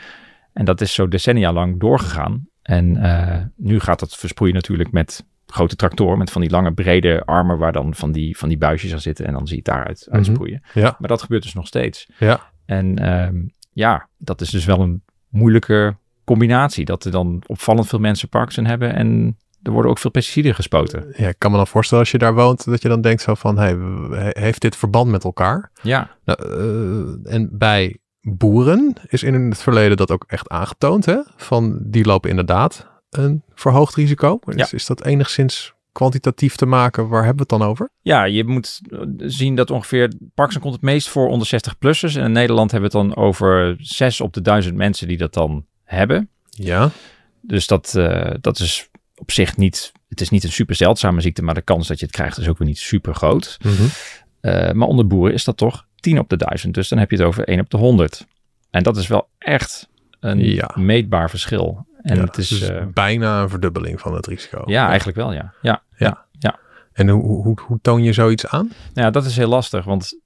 En 0.53 0.65
dat 0.65 0.81
is 0.81 0.95
zo 0.95 1.09
decennia 1.09 1.53
lang 1.53 1.81
doorgegaan. 1.81 2.49
En 2.63 2.97
eh, 2.97 3.43
nu 3.57 3.81
gaat 3.81 4.01
dat 4.01 4.17
versproeien 4.17 4.55
natuurlijk 4.55 4.93
met 4.93 5.25
grote 5.47 5.77
tractoren. 5.77 6.19
Met 6.19 6.31
van 6.31 6.41
die 6.41 6.51
lange 6.51 6.73
brede 6.73 7.23
armen 7.25 7.59
waar 7.59 7.73
dan 7.73 7.95
van 7.95 8.13
die, 8.13 8.39
van 8.39 8.49
die 8.49 8.59
buisjes 8.59 8.93
aan 8.93 9.01
zitten. 9.01 9.27
En 9.27 9.33
dan 9.33 9.47
zie 9.47 9.57
je 9.57 9.63
het 9.65 9.75
daaruit 9.75 10.05
Mhm. 10.07 10.17
uitsproeien. 10.17 10.63
Ja. 10.75 10.97
Maar 10.99 11.09
dat 11.09 11.23
gebeurt 11.23 11.43
dus 11.43 11.55
nog 11.55 11.67
steeds. 11.67 12.09
Ja. 12.19 12.41
En 12.67 12.99
ehm, 12.99 13.37
ja, 13.73 14.09
dat 14.19 14.41
is 14.41 14.51
dus 14.51 14.65
wel 14.65 14.81
een 14.81 15.03
moeilijke 15.29 15.97
combinatie. 16.25 16.85
Dat 16.85 17.05
er 17.05 17.11
dan 17.11 17.43
opvallend 17.47 17.87
veel 17.89 17.99
mensen 17.99 18.29
Parkinson 18.29 18.65
hebben. 18.65 18.95
En 18.95 19.37
er 19.67 19.73
worden 19.73 19.91
ook 19.91 19.99
veel 19.99 20.11
pesticiden 20.11 20.55
gespoten. 20.55 21.13
ja, 21.17 21.29
ik 21.29 21.35
kan 21.39 21.51
me 21.51 21.57
dan 21.57 21.67
voorstellen 21.67 22.03
als 22.05 22.13
je 22.13 22.19
daar 22.19 22.35
woont 22.35 22.65
dat 22.65 22.83
je 22.83 22.89
dan 22.89 23.01
denkt 23.01 23.23
zo 23.23 23.35
van, 23.35 23.59
hey, 23.59 23.77
he- 24.19 24.41
heeft 24.43 24.61
dit 24.61 24.77
verband 24.77 25.11
met 25.11 25.25
elkaar? 25.25 25.71
Ja, 25.83 26.11
Nou, 26.25 26.39
eh, 26.43 27.35
en 27.35 27.49
bij 27.53 27.97
boeren 28.21 28.93
is 29.09 29.23
in 29.23 29.35
het 29.35 29.63
verleden 29.63 29.97
dat 29.97 30.11
ook 30.11 30.25
echt 30.27 30.49
aangetoond, 30.49 31.05
hè? 31.05 31.17
Van 31.37 31.79
die 31.83 32.05
lopen 32.05 32.31
inderdaad 32.31 32.87
een 33.11 33.43
verhoogd 33.55 33.95
risico. 33.95 34.39
Is, 34.45 34.55
Ja. 34.71 34.77
is 34.77 34.87
dat 34.87 35.05
enigszins 35.05 35.75
kwantitatief 35.93 36.57
te 36.57 36.67
maken? 36.67 37.09
Waar 37.09 37.25
hebben 37.25 37.47
we 37.47 37.55
het 37.55 37.61
dan 37.61 37.71
over? 37.71 37.89
Ja, 38.01 38.25
je 38.25 38.45
moet 38.45 38.81
eh, 38.91 38.99
zien 39.17 39.55
dat 39.55 39.71
ongeveer 39.71 40.13
Parkinson 40.35 40.63
komt 40.63 40.75
het 40.75 40.83
meest 40.85 41.09
voor 41.09 41.29
onder 41.29 41.47
60-plussers. 41.47 42.17
En 42.17 42.25
in 42.25 42.33
Nederland 42.33 42.71
hebben 42.71 42.91
we 42.91 42.99
het 42.99 43.09
dan 43.09 43.25
over 43.25 43.77
6 43.79 44.21
op 44.21 44.33
de 44.33 44.41
1000 44.43 44.77
mensen 44.77 45.09
die 45.09 45.17
dat 45.17 45.35
dan 45.35 45.67
hebben. 45.85 46.29
Ja. 46.51 46.91
Dus 47.41 47.67
dat, 47.67 47.95
eh, 47.97 48.35
dat 48.41 48.59
is 48.59 48.91
op 49.17 49.31
zich 49.31 49.57
niet, 49.57 49.93
het 50.09 50.21
is 50.21 50.31
niet 50.31 50.45
een 50.45 50.53
super 50.53 50.75
zeldzame 50.75 51.21
ziekte, 51.21 51.43
maar 51.43 51.55
de 51.55 51.63
kans 51.63 51.89
dat 51.89 51.99
je 51.99 52.07
het 52.07 52.15
krijgt 52.15 52.39
is 52.39 52.49
ook 52.49 52.59
weer 52.59 52.69
niet 52.69 52.79
super 52.79 53.15
groot. 53.15 53.59
Eh, 54.41 54.73
maar 54.73 54.89
onder 54.89 55.07
boeren 55.07 55.35
is 55.35 55.45
dat 55.45 55.57
toch 55.57 55.87
10 55.97 56.19
op 56.19 56.29
de 56.29 56.37
1000. 56.37 56.75
Dus 56.75 56.89
dan 56.89 56.99
heb 56.99 57.11
je 57.11 57.17
het 57.17 57.27
over 57.27 57.49
1 57.49 57.61
op 57.61 57.71
de 57.71 57.77
100. 57.77 58.27
En 58.71 58.83
dat 58.83 58.97
is 58.97 59.07
wel 59.07 59.29
echt 59.39 59.89
een 60.21 60.39
Ja. 60.39 60.71
meetbaar 60.75 61.31
verschil. 61.31 61.87
En 62.03 62.17
ja, 62.17 62.25
het 62.25 62.37
is, 62.37 62.49
dus 62.49 62.61
eh, 62.69 62.85
bijna 62.87 63.43
een 63.43 63.49
verdubbeling 63.49 64.01
van 64.01 64.15
het 64.15 64.27
risico. 64.27 64.63
ja, 64.65 64.87
eigenlijk 64.89 65.19
wel, 65.19 65.33
ja. 65.33 65.53
Ja, 65.63 65.83
En 66.93 67.09
hoe, 67.09 67.23
hoe, 67.43 67.59
hoe, 67.61 67.79
toon 67.83 68.03
je 68.03 68.13
zoiets 68.13 68.47
aan? 68.47 68.67
Nou 68.67 69.07
ja, 69.07 69.11
dat 69.11 69.25
is 69.25 69.37
heel 69.37 69.49
lastig, 69.49 69.85
want 69.85 70.19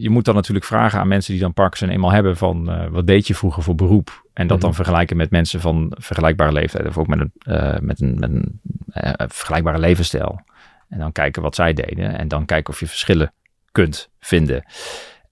je 0.00 0.10
moet 0.10 0.24
dan 0.24 0.34
natuurlijk 0.34 0.66
vragen 0.66 1.00
aan 1.00 1.08
mensen 1.08 1.32
die 1.32 1.42
dan 1.42 1.52
Parkinson 1.52 1.88
eenmaal 1.88 2.10
hebben 2.10 2.36
van 2.36 2.70
eh, 2.70 2.86
wat 2.90 3.06
deed 3.06 3.26
je 3.26 3.34
vroeger 3.34 3.62
voor 3.62 3.74
beroep? 3.74 4.26
En 4.38 4.46
dat 4.46 4.60
dan 4.60 4.68
Mhm. 4.70 4.78
vergelijken 4.78 5.16
met 5.16 5.30
mensen 5.30 5.60
van 5.60 5.92
vergelijkbare 5.98 6.52
leeftijd 6.52 6.86
of 6.86 6.98
ook 6.98 7.06
met 7.06 7.20
een, 7.20 7.32
eh, 7.38 7.78
met 7.80 8.00
een, 8.00 8.14
met 8.18 8.30
een 8.30 8.60
eh, 8.92 9.12
vergelijkbare 9.28 9.78
levensstijl. 9.78 10.40
En 10.88 10.98
dan 10.98 11.12
kijken 11.12 11.42
wat 11.42 11.54
zij 11.54 11.72
deden 11.72 12.18
en 12.18 12.28
dan 12.28 12.44
kijken 12.44 12.72
of 12.72 12.80
je 12.80 12.86
verschillen 12.86 13.32
kunt 13.72 14.10
vinden. 14.20 14.64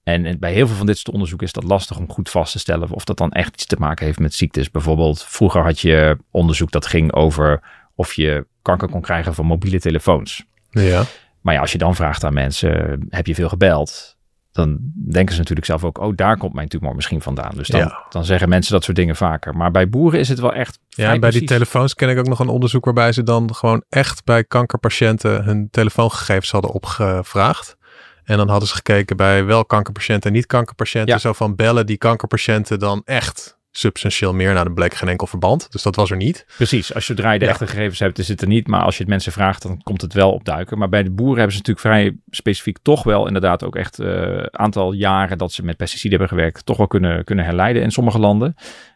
En 0.02 0.26
en 0.26 0.38
bij 0.38 0.52
heel 0.52 0.66
veel 0.66 0.76
van 0.76 0.87
dit 0.87 0.97
soort 0.97 1.12
onderzoek 1.14 1.42
is 1.42 1.52
dat 1.52 1.64
lastig 1.64 1.99
om 1.99 2.11
goed 2.11 2.30
vast 2.30 2.52
te 2.52 2.59
stellen 2.59 2.90
of 2.90 3.04
dat 3.04 3.19
dan 3.19 3.30
echt 3.33 3.54
iets 3.54 3.66
te 3.66 3.76
maken 3.78 4.07
heeft 4.07 4.19
met 4.19 4.35
ziektes. 4.35 4.71
Bijvoorbeeld, 4.71 5.25
vroeger 5.25 5.62
had 5.62 5.80
je 5.80 6.19
onderzoek 6.30 6.71
dat 6.71 6.87
ging 6.87 7.12
over 7.12 7.61
of 7.95 8.12
je 8.12 8.47
kanker 8.62 8.88
kon 8.88 9.00
krijgen 9.00 9.35
van 9.35 9.47
mobiele 9.47 9.80
telefoons. 9.80 10.45
Ja. 10.71 11.02
Maar 11.40 11.54
ja, 11.54 11.61
als 11.61 11.73
je 11.73 11.78
dan 11.78 11.95
vraagt 11.95 12.25
aan 12.25 12.35
mensen, 12.35 13.07
heb 13.11 13.26
je 13.26 13.35
veel 13.35 13.49
gebeld? 13.49 14.15
Dan 14.56 14.78
denken 14.94 15.32
ze 15.34 15.40
natuurlijk 15.40 15.66
zelf 15.66 15.84
ook, 15.84 15.98
oh, 15.98 16.12
daar 16.16 16.36
komt 16.36 16.54
mijn 16.54 16.68
tumor 16.68 16.94
misschien 16.94 17.22
vandaan. 17.22 17.52
Dus 17.54 17.68
dan, 17.68 17.80
Ja. 17.80 18.06
dan 18.10 18.25
zeggen 18.25 18.48
mensen 18.48 18.72
dat 18.72 18.84
soort 18.84 18.96
dingen 18.96 19.16
vaker. 19.16 19.56
Maar 19.56 19.70
bij 19.70 19.88
boeren 19.88 20.20
is 20.20 20.28
het 20.28 20.38
wel 20.38 20.52
echt 20.52 20.78
Ja, 20.88 21.18
bij 21.18 21.30
die 21.30 21.44
telefoons 21.44 21.94
ken 21.94 22.08
ik 22.08 22.18
ook 22.18 22.26
nog 22.28 22.38
een 22.38 22.48
onderzoek 22.48 22.84
waarbij 22.84 23.12
ze 23.12 23.22
dan 23.22 23.54
gewoon 23.54 23.84
echt 23.88 24.25
bij 24.25 24.44
kankerpatiënten 24.44 25.44
hun 25.44 25.68
telefoongegevens 25.70 26.50
hadden 26.50 26.70
opgevraagd. 26.70 27.76
En 28.25 28.36
dan 28.36 28.48
hadden 28.48 28.68
ze 28.68 28.75
gekeken 28.75 29.16
bij 29.16 29.44
wel 29.44 29.64
kankerpatiënten 29.64 30.30
en 30.30 30.36
niet 30.36 30.46
kankerpatiënten. 30.46 31.14
Ja. 31.14 31.20
Zo 31.20 31.32
van 31.32 31.54
bellen 31.54 31.86
die 31.86 31.96
kankerpatiënten 31.98 32.78
dan 32.78 33.02
echt 33.04 33.58
substantieel 33.78 34.35
meer. 34.35 34.52
Nou, 34.52 34.64
dan 34.64 34.75
bleek 34.75 34.95
geen 34.95 35.09
enkel 35.09 35.26
verband. 35.26 35.73
Dus 35.73 35.83
dat 35.83 35.97
was 35.97 36.11
er 36.11 36.16
niet. 36.16 36.47
Precies, 36.56 36.95
als 36.95 37.06
zodra 37.06 37.33
je 37.33 37.38
de 37.38 37.45
Ja. 37.45 37.50
echte 37.50 37.66
gegevens 37.66 37.99
hebt, 37.99 38.18
is 38.18 38.28
het 38.28 38.40
er 38.40 38.49
niet. 38.49 38.66
Maar 38.66 38.83
als 38.83 38.95
je 38.97 39.00
het 39.00 39.11
mensen 39.11 39.33
vraagt, 39.33 39.62
dan 39.62 39.83
komt 39.83 40.00
het 40.00 40.12
wel 40.12 40.33
opduiken. 40.33 40.78
Maar 40.78 40.88
bij 40.88 41.02
de 41.02 41.11
boeren 41.11 41.35
hebben 41.37 41.52
ze 41.52 41.59
natuurlijk 41.59 41.87
vrij 41.87 42.16
specifiek 42.30 42.78
toch 42.83 43.02
wel 43.02 43.26
inderdaad 43.26 43.64
ook 43.64 43.76
echt 43.76 43.99
een 43.99 44.59
aantal 44.59 44.92
jaren 44.92 45.38
dat 45.38 45.52
ze 45.52 45.64
met 45.64 45.76
pesticiden 45.76 46.18
hebben 46.18 46.37
gewerkt, 46.38 46.66
toch 46.66 46.76
wel 46.76 46.87
kunnen, 46.87 47.25
kunnen 47.25 47.45
herleiden 47.45 47.83
in 47.83 47.90
sommige 47.90 48.18
landen. 48.18 48.54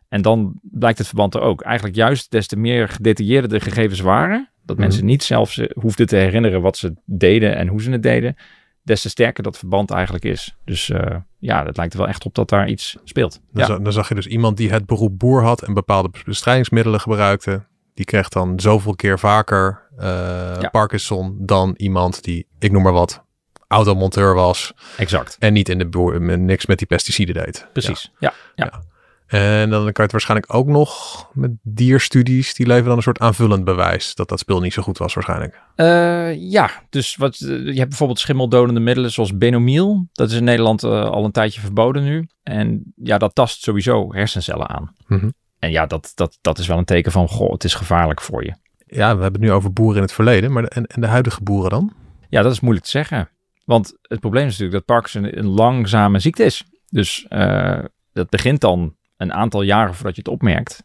En 0.09 0.23
dan 0.23 0.61
blijkt 0.63 0.99
het 0.99 1.07
verband 1.07 1.35
er 1.35 1.41
ook. 1.41 1.61
Eigenlijk 1.63 1.97
juist 1.97 2.31
des 2.31 2.47
te 2.47 2.57
meer 2.57 2.89
gedetailleerder 2.89 3.51
de 3.51 3.61
gegevens 3.61 4.01
waren, 4.01 4.49
dat 4.65 4.77
Mhm. 4.77 4.87
mensen 4.87 5.05
niet 5.05 5.23
zelf 5.23 5.51
ze 5.53 5.71
hoefden 5.81 6.07
te 6.07 6.17
herinneren 6.17 6.61
wat 6.63 6.77
ze 6.77 6.95
deden 7.05 7.57
en 7.57 7.67
hoe 7.69 7.83
ze 7.83 7.91
het 7.91 8.03
deden, 8.03 8.37
des 8.83 9.03
te 9.03 9.09
sterker 9.09 9.43
dat 9.43 9.59
verband 9.59 9.91
eigenlijk 9.91 10.25
is. 10.25 10.57
Dus 10.65 10.91
eh, 10.91 11.17
ja, 11.39 11.65
het 11.67 11.77
lijkt 11.77 11.93
er 11.93 11.99
wel 11.99 12.09
echt 12.09 12.25
op 12.25 12.35
dat 12.35 12.49
daar 12.49 12.69
iets 12.69 12.97
speelt. 13.05 13.33
Dan, 13.53 13.63
Ja. 13.63 13.67
za- 13.67 13.79
dan 13.79 13.93
zag 13.93 14.09
je 14.09 14.15
dus 14.15 14.27
iemand 14.27 14.57
die 14.57 14.71
het 14.71 14.87
beroep 14.87 15.19
boer 15.19 15.43
had 15.43 15.63
en 15.63 15.75
bepaalde 15.75 16.11
bestrijdingsmiddelen 16.25 17.01
gebruikte. 17.01 17.63
Die 17.95 18.05
kreeg 18.05 18.29
dan 18.29 18.61
zoveel 18.61 18.95
keer 18.95 19.19
vaker 19.19 19.83
eh, 19.97 20.07
Ja. 20.61 20.69
Parkinson 20.69 21.37
dan 21.41 21.75
iemand 21.77 22.23
die, 22.25 22.47
ik 22.59 22.73
noem 22.73 22.83
maar 22.83 22.93
wat, 22.93 23.25
automonteur 23.69 24.35
was. 24.35 24.73
Exact. 24.97 25.37
En 25.39 25.53
niet 25.53 25.69
in 25.69 25.79
de 25.79 25.87
boer, 25.89 26.39
niks 26.39 26.67
met 26.67 26.79
die 26.79 26.87
pesticiden 26.87 27.35
deed. 27.35 27.67
Precies. 27.73 28.13
Ja. 28.19 28.33
ja. 28.55 28.65
ja. 28.65 28.83
En 29.31 29.71
dan 29.71 29.83
kan 29.83 29.93
je 29.93 30.03
het 30.03 30.13
waarschijnlijk 30.13 30.55
ook 30.55 30.67
nog 30.67 31.29
met 31.33 31.51
dierstudies, 31.63 32.55
die 32.55 32.67
leveren 32.67 32.89
dan 32.89 32.97
een 32.97 33.03
soort 33.03 33.19
aanvullend 33.19 33.65
bewijs 33.65 34.15
dat 34.15 34.29
dat 34.29 34.39
spul 34.39 34.61
niet 34.61 34.73
zo 34.73 34.83
goed 34.83 34.99
was 34.99 35.15
waarschijnlijk. 35.15 35.61
Uh, 35.77 36.51
ja, 36.51 36.71
dus 36.89 37.17
wat, 37.17 37.39
je 37.39 37.75
hebt 37.75 37.89
bijvoorbeeld 37.89 38.19
schimmeldodende 38.19 38.81
middelen 38.81 39.11
zoals 39.11 39.37
benomiel. 39.37 40.09
Dat 40.13 40.31
is 40.31 40.37
in 40.37 40.45
Nederland 40.45 40.85
uh, 40.85 41.05
al 41.05 41.25
een 41.25 41.33
tijdje 41.33 41.61
verboden 41.61 42.05
nu. 42.05 42.29
En 42.43 42.93
ja, 42.97 43.19
dat 43.19 43.35
tast 43.35 43.63
sowieso 43.63 44.13
hersencellen 44.13 44.69
aan. 44.69 44.95
Mm 45.07 45.19
-hmm. 45.19 45.33
En 45.59 45.71
ja, 45.71 45.87
dat, 45.87 46.13
dat, 46.15 46.39
dat 46.41 46.59
is 46.59 46.67
wel 46.67 46.79
een 46.79 46.85
teken 46.85 47.13
van, 47.13 47.29
goh, 47.29 47.53
het 47.53 47.65
is 47.65 47.75
gevaarlijk 47.75 48.21
voor 48.21 48.45
je. 48.45 48.55
Ja, 48.87 49.17
we 49.17 49.23
hebben 49.23 49.41
het 49.41 49.51
nu 49.51 49.53
over 49.53 49.73
boeren 49.73 49.97
in 49.97 50.03
het 50.03 50.13
verleden, 50.13 50.53
maar 50.53 50.63
de, 50.63 50.69
en, 50.69 50.87
en 50.87 51.01
de 51.01 51.07
huidige 51.07 51.43
boeren 51.43 51.71
dan? 51.71 51.93
Ja, 52.29 52.43
dat 52.43 52.53
is 52.53 52.61
moeilijk 52.61 52.85
te 52.85 52.91
zeggen. 52.91 53.29
Want 53.65 53.93
het 54.03 54.21
probleem 54.21 54.47
is 54.47 54.59
natuurlijk 54.59 54.87
dat 54.87 54.97
Parkinson 54.97 55.39
een 55.39 55.49
langzame 55.49 56.19
ziekte 56.19 56.45
is. 56.45 56.65
Dus 56.89 57.27
uh, 57.29 57.79
dat 58.13 58.31
begint 58.31 58.61
dan 58.61 58.95
een 59.21 59.33
aantal 59.33 59.63
jaren 59.63 59.95
voordat 59.95 60.15
je 60.15 60.23
het 60.23 60.31
opmerkt. 60.31 60.85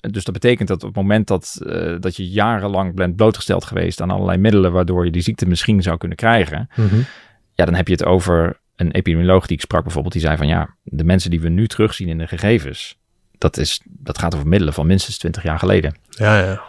Dus 0.00 0.24
dat 0.24 0.34
betekent 0.34 0.68
dat 0.68 0.82
op 0.82 0.88
het 0.88 0.96
moment 0.96 1.26
dat, 1.26 1.58
uh, 1.62 1.96
dat 2.00 2.16
je 2.16 2.28
jarenlang 2.28 2.94
bent 2.94 3.16
blootgesteld 3.16 3.64
geweest 3.64 4.00
aan 4.00 4.10
allerlei 4.10 4.38
middelen 4.38 4.72
waardoor 4.72 5.04
je 5.04 5.10
die 5.10 5.22
ziekte 5.22 5.46
misschien 5.46 5.82
zou 5.82 5.96
kunnen 5.96 6.16
krijgen, 6.16 6.68
mm 6.76 6.88
-hmm. 6.88 7.04
ja, 7.54 7.64
dan 7.64 7.74
heb 7.74 7.86
je 7.86 7.92
het 7.92 8.04
over 8.04 8.60
een 8.76 8.90
epidemioloog 8.90 9.46
die 9.46 9.56
ik 9.56 9.62
sprak 9.62 9.82
bijvoorbeeld, 9.82 10.12
die 10.12 10.22
zei 10.22 10.36
van 10.36 10.46
ja, 10.46 10.76
de 10.82 11.04
mensen 11.04 11.30
die 11.30 11.40
we 11.40 11.48
nu 11.48 11.66
terugzien 11.66 12.08
in 12.08 12.18
de 12.18 12.26
gegevens, 12.26 12.98
dat, 13.38 13.56
is, 13.56 13.80
dat 13.84 14.18
gaat 14.18 14.34
over 14.34 14.48
middelen 14.48 14.74
van 14.74 14.86
minstens 14.86 15.18
20 15.18 15.42
jaar 15.42 15.58
geleden. 15.58 15.94
Ja, 16.08 16.38
ja. 16.38 16.62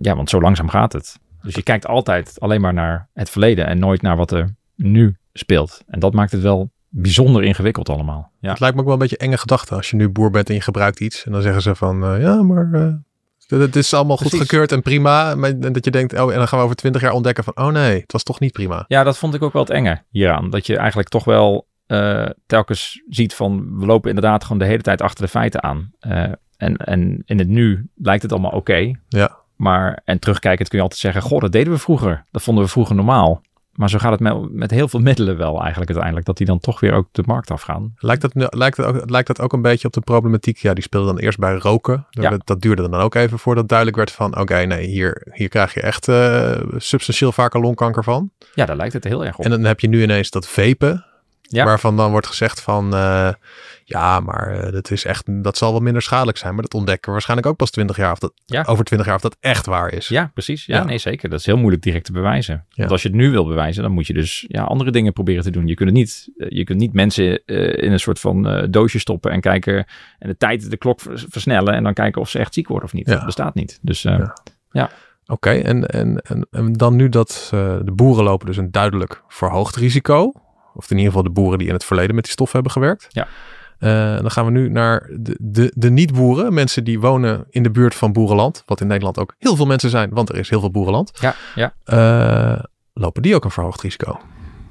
Ja, 0.00 0.16
want 0.16 0.30
zo 0.30 0.40
langzaam 0.40 0.68
gaat 0.68 0.92
het. 0.92 1.18
Dus 1.42 1.54
je 1.54 1.62
kijkt 1.62 1.86
altijd 1.86 2.40
alleen 2.40 2.60
maar 2.60 2.74
naar 2.74 3.08
het 3.14 3.30
verleden 3.30 3.66
en 3.66 3.78
nooit 3.78 4.02
naar 4.02 4.16
wat 4.16 4.30
er 4.30 4.54
nu 4.74 5.16
speelt. 5.32 5.82
En 5.86 6.00
dat 6.00 6.14
maakt 6.14 6.32
het 6.32 6.42
wel 6.42 6.70
bijzonder 6.88 7.44
ingewikkeld 7.44 7.88
allemaal. 7.88 8.30
Ja. 8.40 8.50
Het 8.50 8.60
lijkt 8.60 8.74
me 8.74 8.80
ook 8.80 8.86
wel 8.86 8.96
een 8.96 9.00
beetje 9.00 9.16
enge 9.16 9.38
gedachte 9.38 9.74
als 9.74 9.90
je 9.90 9.96
nu 9.96 10.08
boer 10.08 10.30
bent 10.30 10.48
en 10.48 10.54
je 10.54 10.60
gebruikt 10.60 11.00
iets. 11.00 11.24
En 11.24 11.32
dan 11.32 11.42
zeggen 11.42 11.62
ze 11.62 11.74
van, 11.74 12.14
uh, 12.14 12.20
ja, 12.20 12.42
maar 12.42 12.70
uh, 12.72 13.60
het 13.60 13.76
is 13.76 13.94
allemaal 13.94 14.16
goed 14.16 14.34
gekeurd 14.34 14.72
en 14.72 14.82
prima. 14.82 15.36
En 15.36 15.72
dat 15.72 15.84
je 15.84 15.90
denkt, 15.90 16.12
oh, 16.20 16.32
en 16.32 16.38
dan 16.38 16.48
gaan 16.48 16.58
we 16.58 16.64
over 16.64 16.76
twintig 16.76 17.02
jaar 17.02 17.12
ontdekken 17.12 17.44
van, 17.44 17.56
oh 17.56 17.68
nee, 17.68 18.00
het 18.00 18.12
was 18.12 18.22
toch 18.22 18.40
niet 18.40 18.52
prima. 18.52 18.84
Ja, 18.88 19.02
dat 19.02 19.18
vond 19.18 19.34
ik 19.34 19.42
ook 19.42 19.52
wel 19.52 19.62
het 19.62 19.70
enge 19.70 20.02
hieraan. 20.10 20.50
Dat 20.50 20.66
je 20.66 20.76
eigenlijk 20.76 21.08
toch 21.08 21.24
wel 21.24 21.66
uh, 21.86 22.26
telkens 22.46 23.02
ziet 23.08 23.34
van, 23.34 23.78
we 23.78 23.86
lopen 23.86 24.08
inderdaad 24.08 24.42
gewoon 24.42 24.58
de 24.58 24.64
hele 24.64 24.82
tijd 24.82 25.02
achter 25.02 25.24
de 25.24 25.30
feiten 25.30 25.62
aan. 25.62 25.90
en, 26.56 26.76
en 26.76 27.22
in 27.24 27.38
het 27.38 27.48
nu 27.48 27.88
lijkt 27.94 28.22
het 28.22 28.32
allemaal 28.32 28.50
oké. 28.50 28.58
Okay, 28.58 28.96
ja. 29.08 29.44
Maar, 29.56 30.00
en 30.04 30.18
terugkijkend 30.18 30.68
kun 30.68 30.78
je 30.78 30.84
altijd 30.84 31.00
zeggen, 31.00 31.22
goh, 31.22 31.40
dat 31.40 31.52
deden 31.52 31.72
we 31.72 31.78
vroeger. 31.78 32.24
Dat 32.30 32.42
vonden 32.42 32.64
we 32.64 32.70
vroeger 32.70 32.94
normaal. 32.94 33.42
Maar 33.76 33.90
zo 33.90 33.98
gaat 33.98 34.10
het 34.10 34.20
met, 34.20 34.52
met 34.52 34.70
heel 34.70 34.88
veel 34.88 35.00
middelen 35.00 35.36
wel 35.36 35.60
eigenlijk 35.60 35.86
uiteindelijk. 35.90 36.26
Dat 36.26 36.36
die 36.36 36.46
dan 36.46 36.58
toch 36.58 36.80
weer 36.80 36.92
ook 36.92 37.08
de 37.12 37.22
markt 37.26 37.50
afgaan. 37.50 37.94
Lijkt 37.98 38.22
dat, 38.22 38.54
lijkt, 38.54 38.76
dat 38.76 38.86
ook, 38.86 39.10
lijkt 39.10 39.26
dat 39.26 39.40
ook 39.40 39.52
een 39.52 39.62
beetje 39.62 39.86
op 39.86 39.92
de 39.92 40.00
problematiek? 40.00 40.58
Ja, 40.58 40.74
die 40.74 40.82
speelde 40.82 41.06
dan 41.06 41.18
eerst 41.18 41.38
bij 41.38 41.54
roken. 41.54 42.06
Ja. 42.10 42.30
Dat, 42.30 42.40
dat, 42.44 42.60
duurde 42.60 42.88
dan 42.88 43.00
ook 43.00 43.14
even 43.14 43.38
voordat 43.38 43.68
duidelijk 43.68 43.96
werd 43.96 44.12
van... 44.12 44.38
oké, 44.38 44.64
nee, 44.64 44.86
hier, 44.86 45.26
hier 45.32 45.48
krijg 45.48 45.74
je 45.74 45.80
echt 45.80 46.08
uh, 46.08 46.56
substantieel 46.76 47.32
vaker 47.32 47.60
longkanker 47.60 48.04
van. 48.04 48.30
Ja, 48.54 48.66
daar 48.66 48.76
lijkt 48.76 48.92
het 48.92 49.04
heel 49.04 49.24
erg 49.24 49.38
op. 49.38 49.44
En 49.44 49.50
dan 49.50 49.64
heb 49.64 49.80
je 49.80 49.88
nu 49.88 50.02
ineens 50.02 50.30
dat 50.30 50.48
vapen. 50.48 51.04
Ja. 51.48 51.64
Waarvan 51.64 51.96
dan 51.96 52.10
wordt 52.10 52.26
gezegd 52.26 52.60
van... 52.60 52.94
Uh, 52.94 53.30
ja, 53.84 54.20
maar 54.20 54.66
uh, 54.66 54.72
dat 54.72 54.90
is 54.90 55.04
echt, 55.04 55.42
dat 55.42 55.56
zal 55.56 55.72
wel 55.72 55.80
minder 55.80 56.02
schadelijk 56.02 56.38
zijn. 56.38 56.54
Maar 56.54 56.62
dat 56.62 56.74
ontdekken 56.74 57.06
we 57.06 57.12
waarschijnlijk 57.12 57.48
ook 57.48 57.56
pas 57.56 57.70
20 57.70 57.96
jaar 57.96 58.12
of 58.12 58.18
dat 58.18 58.32
ja. 58.44 58.64
over 58.66 58.84
20 58.84 59.06
jaar 59.06 59.16
of 59.16 59.22
dat 59.22 59.36
echt 59.40 59.66
waar 59.66 59.92
is. 59.92 60.08
Ja, 60.08 60.30
precies. 60.34 60.66
Ja, 60.66 60.76
ja, 60.76 60.84
nee, 60.84 60.98
zeker. 60.98 61.28
Dat 61.28 61.38
is 61.38 61.46
heel 61.46 61.56
moeilijk 61.56 61.82
direct 61.82 62.04
te 62.04 62.12
bewijzen. 62.12 62.66
Want 62.74 62.90
als 62.90 63.02
je 63.02 63.08
het 63.08 63.16
nu 63.16 63.30
wil 63.30 63.46
bewijzen, 63.46 63.82
dan 63.82 63.92
moet 63.92 64.06
je 64.06 64.12
dus 64.12 64.44
ja, 64.48 64.62
andere 64.62 64.90
dingen 64.90 65.12
proberen 65.12 65.42
te 65.42 65.50
doen. 65.50 65.66
Je 65.66 65.74
kunt 65.74 65.88
het 65.88 65.98
niet, 65.98 66.30
je 66.36 66.64
kunt 66.64 66.78
niet 66.78 66.92
mensen 66.92 67.44
in 67.44 67.92
een 67.92 68.00
soort 68.00 68.20
van 68.20 68.66
doosje 68.70 68.98
stoppen 68.98 69.30
en 69.30 69.40
kijken 69.40 69.86
en 70.18 70.28
de 70.28 70.36
tijd, 70.36 70.70
de 70.70 70.76
klok 70.76 71.00
versnellen 71.28 71.74
en 71.74 71.82
dan 71.82 71.94
kijken 71.94 72.20
of 72.20 72.28
ze 72.28 72.38
echt 72.38 72.54
ziek 72.54 72.68
worden 72.68 72.84
of 72.84 72.94
niet. 72.94 73.06
Dat 73.06 73.24
bestaat 73.24 73.54
niet. 73.54 73.78
Dus 73.82 74.02
ja. 74.02 74.34
Oké, 74.72 75.32
okay, 75.32 75.62
en, 75.62 75.86
en, 75.86 76.20
en, 76.20 76.46
en 76.50 76.72
dan 76.72 76.96
nu 76.96 77.08
dat 77.08 77.48
de 77.50 77.92
boeren 77.94 78.24
lopen 78.24 78.46
dus 78.46 78.56
een 78.56 78.70
duidelijk 78.70 79.22
verhoogd 79.28 79.76
risico. 79.76 80.32
Of 80.76 80.90
in 80.90 80.96
ieder 80.96 81.12
geval 81.12 81.22
de 81.22 81.30
boeren 81.30 81.58
die 81.58 81.68
in 81.68 81.74
het 81.74 81.84
verleden 81.84 82.14
met 82.14 82.24
die 82.24 82.32
stof 82.32 82.52
hebben 82.52 82.72
gewerkt. 82.72 83.06
Ja. 83.08 83.26
Uh, 83.80 84.20
dan 84.20 84.30
gaan 84.30 84.44
we 84.44 84.50
nu 84.50 84.68
naar 84.68 85.10
de, 85.18 85.36
de, 85.40 85.72
de 85.74 85.90
niet-boeren. 85.90 86.54
Mensen 86.54 86.84
die 86.84 87.00
wonen 87.00 87.46
in 87.50 87.62
de 87.62 87.70
buurt 87.70 87.94
van 87.94 88.12
boerenland. 88.12 88.62
Wat 88.66 88.80
in 88.80 88.86
Nederland 88.86 89.18
ook 89.18 89.34
heel 89.38 89.56
veel 89.56 89.66
mensen 89.66 89.90
zijn, 89.90 90.10
want 90.10 90.28
er 90.28 90.36
is 90.36 90.50
heel 90.50 90.60
veel 90.60 90.70
boerenland. 90.70 91.12
Ja, 91.20 91.34
ja. 91.54 91.74
Uh, 92.56 92.64
lopen 92.92 93.22
die 93.22 93.34
ook 93.34 93.44
een 93.44 93.50
verhoogd 93.50 93.80
risico? 93.80 94.20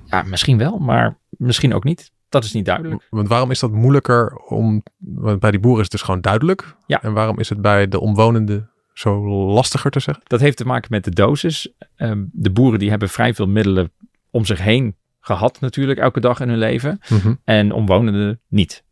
Ja, 0.06 0.24
misschien 0.24 0.58
wel, 0.58 0.78
maar 0.78 1.18
misschien 1.30 1.74
ook 1.74 1.84
niet. 1.84 2.12
Dat 2.30 2.44
is 2.44 2.54
niet 2.54 2.66
duidelijk. 2.66 3.08
Want 3.10 3.28
waarom 3.28 3.52
is 3.52 3.60
dat 3.60 3.72
moeilijker 3.72 4.36
om... 4.36 4.84
Want 4.98 5.40
bij 5.40 5.52
die 5.52 5.60
boeren 5.60 5.80
is 5.80 5.84
het 5.84 5.92
dus 5.92 6.06
gewoon 6.06 6.22
duidelijk. 6.22 6.76
Ja. 6.86 7.02
En 7.02 7.14
waarom 7.14 7.40
is 7.40 7.50
het 7.50 7.62
bij 7.62 7.88
de 7.88 8.00
omwonenden 8.00 8.70
zo 8.94 9.28
lastiger 9.28 9.92
te 9.92 10.00
zeggen? 10.00 10.24
Dat 10.28 10.40
heeft 10.40 10.58
te 10.58 10.66
maken 10.66 10.88
met 10.92 11.04
de 11.04 11.12
dosis. 11.12 11.74
Um, 11.98 12.30
de 12.34 12.52
boeren 12.52 12.80
die 12.80 12.90
hebben 12.90 13.10
vrij 13.10 13.34
veel 13.34 13.48
middelen 13.48 13.92
om 14.32 14.46
zich 14.46 14.60
heen 14.60 14.96
gehad 15.26 15.60
natuurlijk 15.60 16.00
elke 16.00 16.20
dag 16.20 16.40
in 16.40 16.50
hun 16.50 16.58
leven. 16.58 17.00
Mm-hmm. 17.10 17.40
En 17.44 17.72
omwonenden 17.72 18.42
niet. 18.48 18.84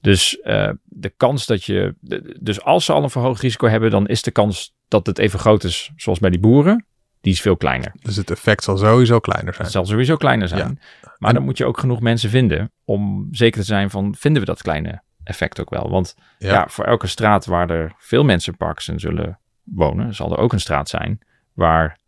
Dus 0.00 0.38
uh, 0.44 0.70
de 0.84 1.08
kans 1.08 1.46
dat 1.46 1.64
je... 1.64 1.94
Dus 2.40 2.62
als 2.62 2.84
ze 2.84 2.92
al 2.92 3.02
een 3.02 3.10
verhoogd 3.10 3.42
risico 3.42 3.68
hebben... 3.68 3.90
dan 3.90 4.06
is 4.06 4.22
de 4.22 4.30
kans 4.30 4.74
dat 4.88 5.06
het 5.06 5.18
even 5.18 5.38
groot 5.38 5.64
is 5.64 5.92
zoals 5.96 6.18
bij 6.18 6.30
die 6.30 6.40
boeren... 6.40 6.86
die 7.20 7.32
is 7.32 7.40
veel 7.40 7.56
kleiner. 7.56 7.92
Dus 8.02 8.16
het 8.16 8.30
effect 8.30 8.64
zal 8.64 8.76
sowieso 8.76 9.20
kleiner 9.20 9.52
zijn. 9.52 9.64
Het 9.64 9.72
zal 9.72 9.86
sowieso 9.86 10.16
kleiner 10.16 10.48
zijn. 10.48 10.78
Ja. 10.80 11.10
Maar 11.18 11.30
en... 11.30 11.34
dan 11.34 11.44
moet 11.44 11.58
je 11.58 11.64
ook 11.64 11.78
genoeg 11.78 12.00
mensen 12.00 12.30
vinden... 12.30 12.72
om 12.84 13.28
zeker 13.30 13.60
te 13.60 13.66
zijn 13.66 13.90
van... 13.90 14.14
vinden 14.18 14.40
we 14.40 14.48
dat 14.48 14.62
kleine 14.62 15.02
effect 15.24 15.60
ook 15.60 15.70
wel? 15.70 15.90
Want 15.90 16.14
ja, 16.38 16.52
ja 16.52 16.68
voor 16.68 16.84
elke 16.84 17.06
straat 17.06 17.46
waar 17.46 17.70
er 17.70 17.92
veel 17.98 18.24
mensen 18.24 18.56
Parkinson 18.56 19.00
zullen 19.00 19.38
wonen... 19.62 20.14
zal 20.14 20.32
er 20.32 20.38
ook 20.38 20.52
een 20.52 20.60
straat 20.60 20.88
zijn 20.88 21.18
waar 21.54 21.98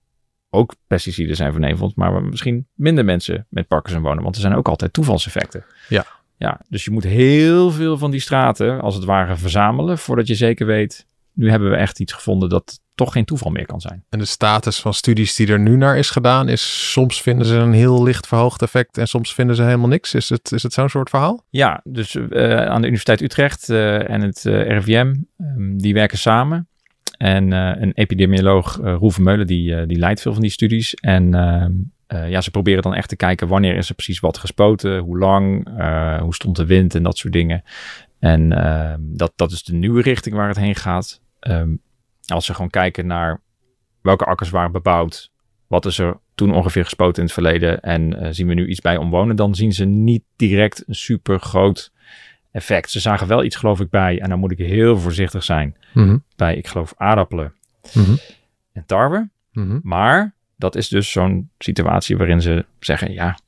ook 0.51 0.75
pesticiden 0.87 1.37
zijn 1.37 1.53
verneveld, 1.53 1.97
maar 1.97 2.23
misschien 2.23 2.67
minder 2.75 3.05
mensen 3.05 3.47
met 3.49 3.69
Parkinson 3.69 4.03
wonen. 4.03 4.23
Want 4.23 4.35
er 4.35 4.41
zijn 4.41 4.55
ook 4.55 4.69
altijd 4.69 4.93
toevalseffecten. 4.93 5.65
Ja. 5.89 6.07
Ja, 6.37 6.61
dus 6.69 6.85
je 6.85 6.91
moet 6.91 7.05
heel 7.05 7.71
veel 7.71 7.99
van 7.99 8.11
die 8.11 8.21
straten, 8.21 8.81
als 8.81 8.95
het 8.95 9.05
ware, 9.05 9.37
verzamelen 9.37 9.99
voordat 9.99 10.27
je 10.27 10.35
zeker 10.35 10.67
weet, 10.67 11.07
nu 11.33 11.51
hebben 11.51 11.71
we 11.71 11.77
echt 11.77 12.01
iets 12.01 12.13
gevonden 12.13 12.49
dat 12.49 12.81
toch 12.95 13.13
geen 13.13 13.25
toeval 13.25 13.51
meer 13.51 13.67
kan 13.67 13.81
zijn. 13.81 14.05
En 14.09 14.19
de 14.19 14.25
status 14.25 14.81
van 14.81 14.95
studies 14.95 15.35
die 15.35 15.47
er 15.47 15.61
nu 15.61 15.77
naar 15.77 15.99
is 15.99 16.11
gedaan, 16.11 16.49
is 16.49 16.93
soms 16.93 17.23
vinden 17.23 17.47
ze 17.47 17.55
een 17.55 17.73
heel 17.73 18.03
licht 18.03 18.27
verhoogd 18.27 18.63
effect 18.63 18.99
en 18.99 19.09
soms 19.09 19.35
vinden 19.35 19.57
ze 19.57 19.63
helemaal 19.63 19.89
niks. 19.89 20.15
Is 20.15 20.29
het, 20.29 20.53
is 20.53 20.63
het 20.63 20.73
zo'n 20.73 20.89
soort 20.89 21.11
verhaal? 21.11 21.47
Ja, 21.51 21.81
dus 21.85 22.15
uh, 22.15 22.67
aan 22.67 22.81
de 22.81 22.87
Universiteit 22.87 23.21
Utrecht 23.21 23.69
uh, 23.69 24.11
en 24.11 24.21
het 24.21 24.45
uh, 24.45 24.63
RIVM, 24.63 25.15
um, 25.39 25.79
die 25.79 25.95
werken 25.95 26.19
samen. 26.19 26.69
En 27.23 27.53
uh, 27.53 27.73
een 27.75 27.93
epidemioloog, 27.95 28.79
uh, 28.79 28.95
Roel 28.95 29.11
Vermeulen, 29.11 29.47
die, 29.47 29.71
uh, 29.71 29.83
die 29.87 29.99
leidt 29.99 30.21
veel 30.21 30.33
van 30.33 30.43
die 30.43 30.51
studies. 30.51 30.95
En 30.95 31.31
ja, 32.29 32.41
ze 32.41 32.51
proberen 32.51 32.83
dan 32.83 32.95
echt 32.95 33.09
te 33.09 33.17
kijken 33.17 33.49
wanneer 33.49 33.77
is 33.77 33.89
er 33.89 33.95
precies 33.95 34.21
wat 34.21 34.39
gespoten, 34.39 34.99
hoe 34.99 35.19
lang, 35.19 35.69
hoe 36.21 36.35
stond 36.35 36.57
de 36.57 36.67
wind 36.67 36.95
en 36.95 37.03
dat 37.03 37.19
soort 37.19 37.33
dingen. 37.33 37.63
En 38.19 38.53
ehm, 38.53 39.01
dat, 39.01 39.33
dat 39.37 39.51
is 39.51 39.63
de 39.63 39.75
nieuwe 39.75 40.03
richting 40.03 40.35
waar 40.35 40.49
het 40.49 40.57
heen 40.57 40.75
gaat. 40.75 41.21
Um, 41.41 41.81
als 42.27 42.45
ze 42.45 42.55
gewoon 42.55 42.71
kijken 42.71 43.07
naar 43.07 43.41
welke 44.03 44.25
akkers 44.25 44.51
waren 44.51 44.73
bebouwd, 44.73 45.31
wat 45.67 45.87
is 45.87 45.99
er 45.99 46.19
toen 46.35 46.55
ongeveer 46.55 46.85
gespoten 46.85 47.17
in 47.17 47.25
het 47.25 47.33
verleden 47.33 47.81
en 47.81 48.35
zien 48.35 48.47
we 48.47 48.55
nu 48.55 48.67
iets 48.67 48.81
bij 48.81 48.97
omwonen, 48.97 49.37
dan 49.37 49.55
zien 49.55 49.73
ze 49.73 49.85
niet 49.85 50.23
direct 50.37 50.85
een 50.87 50.95
super 50.95 51.41
groot 51.41 51.93
effect. 52.53 52.91
Ze 52.91 53.01
zagen 53.01 53.27
wel 53.27 53.45
iets, 53.45 53.57
geloof 53.57 53.81
ik, 53.81 53.91
bij, 53.91 54.21
en 54.21 54.29
dan 54.29 54.39
moet 54.39 54.51
ik 54.51 54.59
heel 54.59 54.99
voorzichtig 54.99 55.45
zijn, 55.45 55.77
mm-hmm. 55.95 56.23
bij, 56.37 56.57
ik 56.57 56.67
geloof, 56.67 56.95
aardappelen 56.97 57.55
mm-hmm. 57.93 58.19
en 58.73 58.87
tarwe. 58.87 59.29
Mm-hmm. 59.53 59.81
Maar 59.83 60.35
dat 60.57 60.77
is 60.77 60.89
dus 60.89 61.11
zo'n 61.11 61.51
situatie 61.59 62.17
waarin 62.17 62.43
ze 62.43 62.65
zeggen, 62.81 63.13
ja, 63.13 63.39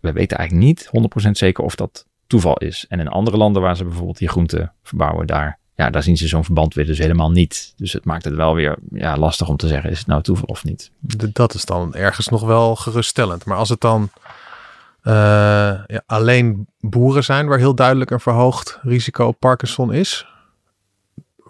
we 0.00 0.12
weten 0.12 0.36
eigenlijk 0.36 0.66
niet 0.66 0.90
100% 1.26 1.30
zeker 1.30 1.64
of 1.64 1.74
dat 1.74 2.06
toeval 2.26 2.56
is. 2.56 2.86
En 2.88 3.00
in 3.00 3.08
andere 3.08 3.36
landen 3.36 3.62
waar 3.62 3.76
ze 3.76 3.84
bijvoorbeeld 3.84 4.18
die 4.18 4.28
groenten 4.28 4.72
verbouwen, 4.82 5.26
daar, 5.26 5.58
ja, 5.74 5.90
daar 5.90 6.02
zien 6.02 6.16
ze 6.16 6.28
zo'n 6.28 6.44
verband 6.44 6.74
weer 6.74 6.86
dus 6.86 6.98
helemaal 6.98 7.30
niet. 7.30 7.74
Dus 7.76 7.92
het 7.92 8.04
maakt 8.04 8.24
het 8.24 8.34
wel 8.34 8.54
weer 8.54 8.78
ja, 8.92 9.16
lastig 9.16 9.48
om 9.48 9.56
te 9.56 9.66
zeggen, 9.66 9.90
is 9.90 9.98
het 9.98 10.06
nou 10.06 10.22
toeval 10.22 10.48
of 10.48 10.64
niet? 10.64 10.90
Dat 11.32 11.54
is 11.54 11.64
dan 11.64 11.94
ergens 11.94 12.28
nog 12.28 12.42
wel 12.42 12.76
geruststellend. 12.76 13.44
Maar 13.44 13.56
als 13.56 13.68
het 13.68 13.80
dan 13.80 14.10
ja, 15.12 16.02
alleen 16.06 16.68
boeren 16.80 17.24
zijn 17.24 17.46
waar 17.46 17.58
heel 17.58 17.74
duidelijk 17.74 18.10
een 18.10 18.20
verhoogd 18.20 18.78
risico 18.82 19.26
op 19.26 19.38
Parkinson 19.38 19.92
is. 19.92 20.26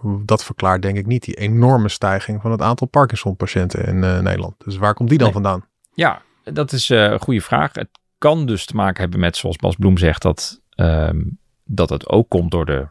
Dat 0.03 0.45
verklaart 0.45 0.83
denk 0.83 0.97
ik 0.97 1.07
niet 1.07 1.25
die 1.25 1.35
enorme 1.35 1.89
stijging 1.89 2.43
van 2.43 2.51
het 2.51 2.63
aantal 2.63 2.87
Parkinson-patiënten 2.87 3.85
in 3.85 3.97
uh, 3.97 4.19
Nederland. 4.19 4.55
Dus 4.65 4.77
waar 4.77 4.95
komt 4.95 5.09
die 5.09 5.19
dan 5.19 5.33
nee. 5.33 5.43
vandaan? 5.43 5.65
Ja, 5.95 6.23
dat 6.45 6.73
is 6.73 6.91
uh, 6.91 7.03
een 7.03 7.21
goede 7.21 7.41
vraag. 7.41 7.75
Het 7.75 7.89
kan 8.19 8.47
dus 8.47 8.67
te 8.67 8.77
maken 8.77 9.01
hebben 9.01 9.21
met, 9.21 9.37
zoals 9.37 9.57
Bas 9.57 9.77
Bloem 9.77 9.99
zegt, 9.99 10.23
dat, 10.23 10.61
um, 10.77 11.39
dat 11.65 11.89
het 11.89 12.09
ook 12.09 12.29
komt 12.29 12.51
door 12.51 12.67
de 12.67 12.89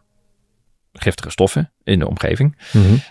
giftige 0.93 1.29
stoffen 1.29 1.71
in 1.83 1.99
de 1.99 2.07
omgeving. 2.07 2.57
Mm-hmm. 2.73 3.01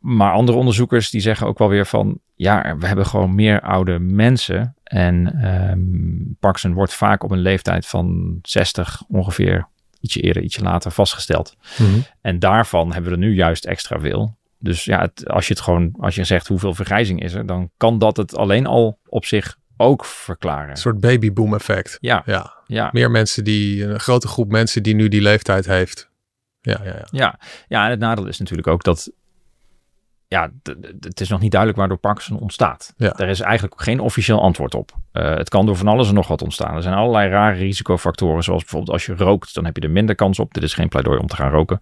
Maar 0.00 0.32
andere 0.32 0.58
onderzoekers 0.58 1.10
die 1.10 1.20
zeggen 1.20 1.46
ook 1.46 1.58
wel 1.58 1.68
weer 1.68 1.86
van, 1.86 2.18
ja, 2.34 2.76
we 2.78 2.86
hebben 2.86 3.06
gewoon 3.06 3.34
meer 3.34 3.60
oude 3.60 3.98
mensen 3.98 4.76
En 4.92 5.46
um, 5.70 6.36
Parkinson 6.40 6.72
wordt 6.72 6.94
vaak 6.94 7.24
op 7.24 7.30
een 7.30 7.38
leeftijd 7.38 7.86
van 7.86 8.38
60 8.42 9.02
ongeveer, 9.08 9.68
ietsje 10.00 10.20
eerder, 10.20 10.42
ietsje 10.42 10.62
later 10.62 10.90
vastgesteld. 10.90 11.56
Mhm. 11.78 11.98
En 12.20 12.38
daarvan 12.38 12.92
hebben 12.92 13.10
we 13.10 13.16
er 13.16 13.22
nu 13.22 13.34
juist 13.34 13.64
extra 13.64 14.00
veel. 14.00 14.36
Dus 14.58 14.84
ja, 14.84 15.00
het, 15.00 15.28
als 15.28 15.46
je 15.46 15.52
het 15.52 15.62
gewoon, 15.62 15.94
als 15.98 16.14
je 16.14 16.24
zegt 16.24 16.46
hoeveel 16.46 16.74
vergrijzing 16.74 17.22
is 17.22 17.32
er, 17.34 17.46
dan 17.46 17.70
kan 17.76 17.98
dat 17.98 18.16
het 18.16 18.36
alleen 18.36 18.66
al 18.66 18.98
op 19.08 19.24
zich 19.24 19.56
ook 19.76 20.04
verklaren. 20.04 20.70
Een 20.70 20.76
soort 20.76 21.00
babyboom 21.00 21.54
effect. 21.54 21.96
Ja, 22.00 22.22
Ja, 22.26 22.54
ja, 22.66 22.88
meer 22.92 23.10
mensen 23.10 23.44
die, 23.44 23.84
een 23.84 24.00
grote 24.00 24.28
groep 24.28 24.50
mensen 24.50 24.82
die 24.82 24.94
nu 24.94 25.08
die 25.08 25.22
leeftijd 25.22 25.66
heeft. 25.66 26.10
Ja, 26.60 26.80
ja, 26.84 26.94
ja. 26.94 27.06
ja. 27.10 27.38
Ja, 27.68 27.84
en 27.84 27.90
het 27.90 28.00
nadeel 28.00 28.26
is 28.26 28.38
natuurlijk 28.38 28.68
ook 28.68 28.82
dat, 28.82 29.10
ja, 30.32 30.50
het 31.00 31.20
is 31.20 31.28
nog 31.28 31.40
niet 31.40 31.50
duidelijk 31.50 31.80
waardoor 31.80 31.98
Parkinson 31.98 32.38
ontstaat. 32.38 32.94
Ja. 32.96 33.16
Er 33.16 33.28
is 33.28 33.40
eigenlijk 33.40 33.80
geen 33.80 34.00
officieel 34.00 34.42
antwoord 34.42 34.74
op. 34.74 34.92
Eh, 35.12 35.34
het 35.34 35.48
kan 35.48 35.66
door 35.66 35.76
van 35.76 35.88
alles 35.88 36.08
en 36.08 36.14
nog 36.14 36.28
wat 36.28 36.42
ontstaan. 36.42 36.76
Er 36.76 36.82
zijn 36.82 36.94
allerlei 36.94 37.30
rare 37.30 37.58
risicofactoren, 37.58 38.42
zoals 38.42 38.60
bijvoorbeeld 38.60 38.92
als 38.92 39.06
je 39.06 39.14
rookt, 39.14 39.54
dan 39.54 39.64
heb 39.64 39.76
je 39.76 39.82
er 39.82 39.90
minder 39.90 40.14
kans 40.14 40.38
op. 40.38 40.54
Dit 40.54 40.62
is 40.62 40.74
geen 40.74 40.88
pleidooi 40.88 41.18
om 41.18 41.26
te 41.26 41.36
gaan 41.36 41.50
roken. 41.50 41.78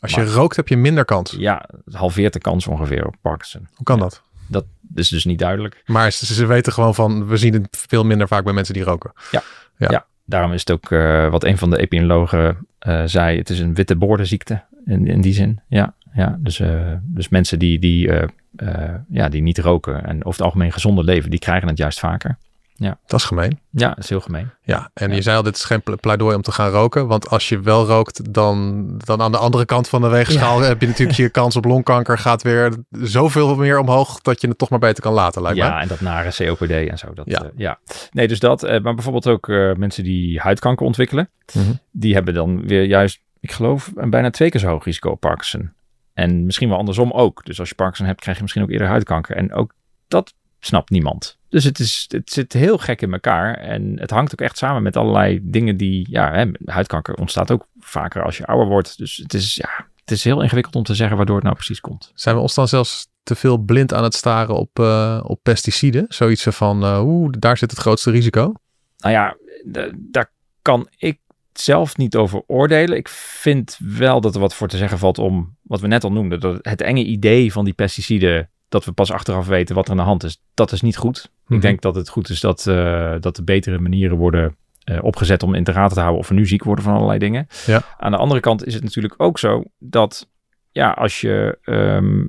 Als 0.00 0.14
je 0.14 0.24
rookt 0.24 0.56
heb 0.56 0.68
je 0.68 0.76
minder 0.76 1.04
kans. 1.04 1.34
Ja, 1.38 1.68
het 1.84 1.94
halveert 1.94 2.32
de 2.32 2.38
kans 2.38 2.66
ongeveer 2.66 3.06
op 3.06 3.14
Parkinson. 3.20 3.68
Hoe 3.74 3.84
kan 3.84 3.98
dat? 3.98 4.22
Dat 4.46 4.64
is 4.94 5.08
dus 5.08 5.24
niet 5.24 5.38
duidelijk. 5.38 5.82
Maar 5.86 6.10
ze, 6.10 6.34
ze 6.34 6.46
weten 6.46 6.72
gewoon 6.72 6.94
van, 6.94 7.26
we 7.26 7.36
zien 7.36 7.52
het 7.52 7.84
veel 7.88 8.04
minder 8.04 8.28
vaak 8.28 8.44
bij 8.44 8.52
mensen 8.52 8.74
die 8.74 8.84
roken. 8.84 9.12
Ja. 9.30 9.42
Ja, 9.76 10.06
daarom 10.24 10.52
is 10.52 10.60
het 10.60 10.70
ook 10.70 10.90
eh, 10.90 11.30
wat 11.30 11.44
een 11.44 11.58
van 11.58 11.70
de 11.70 11.78
epidemiologen 11.78 12.66
eh, 12.78 13.02
zei. 13.04 13.38
Het 13.38 13.50
is 13.50 13.58
een 13.58 13.74
witte 13.74 13.96
boordenziekte 13.96 14.64
in, 14.84 15.06
in 15.06 15.20
die 15.20 15.34
zin. 15.34 15.60
Ja, 15.68 15.94
ja 16.14 16.36
dus, 16.40 16.60
eh, 16.60 16.92
dus 17.02 17.28
mensen 17.28 17.58
die, 17.58 17.78
die, 17.78 18.08
eh, 18.10 18.28
eh, 18.56 18.94
ja, 19.08 19.28
die 19.28 19.42
niet 19.42 19.58
roken 19.58 20.04
en 20.04 20.16
over 20.16 20.30
het 20.30 20.40
algemeen 20.42 20.72
gezonder 20.72 21.04
leven, 21.04 21.30
die 21.30 21.38
krijgen 21.38 21.68
het 21.68 21.78
juist 21.78 21.98
vaker. 21.98 22.38
Dat 23.06 23.20
is 23.20 23.26
gemeen. 23.26 23.58
Ja, 23.70 23.88
dat 23.88 23.98
is 23.98 24.08
heel 24.08 24.20
gemeen. 24.20 24.50
Ja, 24.62 24.90
en 24.94 25.08
Ja. 25.08 25.14
je 25.14 25.22
zei 25.22 25.36
al, 25.36 25.42
dit 25.42 25.56
is 25.56 25.64
geen 25.64 25.82
ple- 25.82 25.96
pleidooi 25.96 26.34
om 26.36 26.42
te 26.42 26.52
gaan 26.52 26.70
roken. 26.70 27.06
Want 27.06 27.28
als 27.30 27.48
je 27.48 27.60
wel 27.60 27.86
rookt, 27.86 28.32
dan, 28.34 28.86
dan 29.04 29.20
aan 29.22 29.32
de 29.32 29.38
andere 29.38 29.64
kant 29.64 29.88
van 29.88 30.00
de 30.00 30.08
weegschaal 30.08 30.60
heb 30.60 30.80
je 30.80 30.86
natuurlijk 30.86 31.18
je 31.18 31.28
kans 31.28 31.56
op 31.56 31.64
longkanker 31.64 32.18
gaat 32.18 32.42
weer 32.42 32.72
zoveel 32.90 33.56
meer 33.56 33.78
omhoog 33.78 34.20
dat 34.20 34.40
je 34.40 34.48
het 34.48 34.58
toch 34.58 34.68
maar 34.70 34.78
beter 34.78 35.02
kan 35.02 35.12
laten, 35.12 35.42
lijkt 35.42 35.56
ja, 35.58 35.70
mij. 35.72 35.82
en 35.82 35.88
dat 35.88 36.00
nare 36.00 36.30
COPD 36.46 36.70
en 36.70 36.98
zo. 36.98 37.12
Dat, 37.14 37.26
Ja. 37.28 37.42
ja. 37.42 37.50
ja. 37.56 37.78
Nee, 38.12 38.28
dus 38.28 38.40
dat. 38.40 38.62
maar 38.62 38.80
bijvoorbeeld 38.94 39.26
ook 39.26 39.46
mensen 39.76 40.04
die 40.04 40.40
huidkanker 40.40 40.86
ontwikkelen. 40.86 41.28
Mhm. 41.54 41.72
Die 41.90 42.14
hebben 42.14 42.34
dan 42.34 42.66
weer 42.66 42.84
juist, 42.84 43.20
ik 43.40 43.52
geloof, 43.52 43.92
een 43.94 44.10
bijna 44.10 44.30
twee 44.30 44.50
keer 44.50 44.60
zo 44.60 44.68
hoog 44.68 44.84
risico 44.84 45.10
op 45.10 45.20
Parkinson. 45.20 45.72
En 46.14 46.44
misschien 46.44 46.68
wel 46.68 46.78
andersom 46.78 47.10
ook. 47.10 47.44
Dus 47.44 47.58
als 47.60 47.68
je 47.68 47.74
Parkinson 47.74 48.06
hebt, 48.06 48.20
krijg 48.20 48.36
je 48.36 48.42
misschien 48.42 48.62
ook 48.62 48.70
eerder 48.70 48.88
huidkanker. 48.88 49.36
En 49.36 49.52
ook 49.52 49.74
dat 50.08 50.34
snapt 50.60 50.90
niemand. 50.90 51.38
Dus 51.48 51.64
het, 51.64 51.78
is, 51.78 52.04
het 52.08 52.32
zit 52.32 52.52
heel 52.52 52.78
gek 52.78 53.02
in 53.02 53.12
elkaar. 53.12 53.54
En 53.54 53.98
het 54.00 54.10
hangt 54.10 54.32
ook 54.32 54.40
echt 54.40 54.58
samen 54.58 54.82
met 54.82 54.96
allerlei 54.96 55.40
dingen 55.42 55.76
die... 55.76 56.06
Ja, 56.10 56.32
hè, 56.32 56.50
huidkanker 56.64 57.14
ontstaat 57.14 57.50
ook 57.50 57.66
vaker 57.78 58.22
als 58.22 58.36
je 58.36 58.46
ouder 58.46 58.66
wordt. 58.66 58.98
Dus 58.98 59.16
het 59.16 59.34
is, 59.34 59.54
ja, 59.54 59.86
het 60.00 60.10
is 60.10 60.24
heel 60.24 60.42
ingewikkeld 60.42 60.76
om 60.76 60.82
te 60.82 60.94
zeggen 60.94 61.16
waardoor 61.16 61.34
het 61.34 61.44
nou 61.44 61.56
precies 61.56 61.80
komt. 61.80 62.12
Zijn 62.14 62.34
we 62.34 62.40
ons 62.40 62.54
dan 62.54 62.68
zelfs 62.68 63.08
te 63.22 63.34
veel 63.34 63.58
blind 63.58 63.94
aan 63.94 64.02
het 64.02 64.14
staren 64.14 64.54
op, 64.54 64.78
eh, 64.78 65.20
op 65.22 65.42
pesticiden? 65.42 66.04
Zoiets 66.08 66.42
van, 66.42 66.82
eh 66.82 67.04
oeh, 67.04 67.32
daar 67.38 67.56
zit 67.56 67.70
het 67.70 67.80
grootste 67.80 68.10
risico. 68.10 68.52
Nou 68.98 69.14
ja, 69.14 69.36
daar 69.94 70.32
kan 70.62 70.88
ik 70.96 71.18
zelf 71.60 71.96
niet 71.96 72.16
over 72.16 72.42
oordelen. 72.46 72.96
Ik 72.96 73.08
vind 73.08 73.78
wel 73.78 74.20
dat 74.20 74.34
er 74.34 74.40
wat 74.40 74.54
voor 74.54 74.68
te 74.68 74.76
zeggen 74.76 74.98
valt 74.98 75.18
om 75.18 75.56
wat 75.62 75.80
we 75.80 75.86
net 75.86 76.04
al 76.04 76.12
noemden. 76.12 76.40
Dat 76.40 76.58
het 76.62 76.80
enge 76.80 77.04
idee 77.04 77.52
van 77.52 77.64
die 77.64 77.74
pesticiden, 77.74 78.50
dat 78.68 78.84
we 78.84 78.92
pas 78.92 79.12
achteraf 79.12 79.46
weten 79.46 79.74
wat 79.74 79.84
er 79.84 79.90
aan 79.90 79.96
de 79.96 80.02
hand 80.02 80.24
is, 80.24 80.42
dat 80.54 80.72
is 80.72 80.80
niet 80.80 80.96
goed. 80.96 81.30
Mhm. 81.44 81.54
Ik 81.54 81.60
denk 81.60 81.80
dat 81.80 81.94
het 81.94 82.08
goed 82.08 82.28
is 82.28 82.40
dat, 82.40 82.66
eh, 82.66 83.14
dat 83.20 83.36
er 83.36 83.44
betere 83.44 83.78
manieren 83.78 84.16
worden 84.16 84.56
eh, 84.82 84.98
opgezet 85.02 85.42
om 85.42 85.54
in 85.54 85.64
te 85.64 85.72
raden 85.72 85.92
te 85.92 86.00
houden 86.00 86.20
of 86.20 86.28
we 86.28 86.34
nu 86.34 86.46
ziek 86.46 86.64
worden 86.64 86.84
van 86.84 86.94
allerlei 86.94 87.18
dingen. 87.18 87.46
Ja. 87.66 87.82
Aan 87.98 88.10
de 88.10 88.16
andere 88.16 88.40
kant 88.40 88.66
is 88.66 88.74
het 88.74 88.82
natuurlijk 88.82 89.14
ook 89.16 89.38
zo 89.38 89.64
dat 89.78 90.28
ja, 90.72 90.90
als 90.90 91.20
je, 91.20 91.58
ehm, 91.62 92.24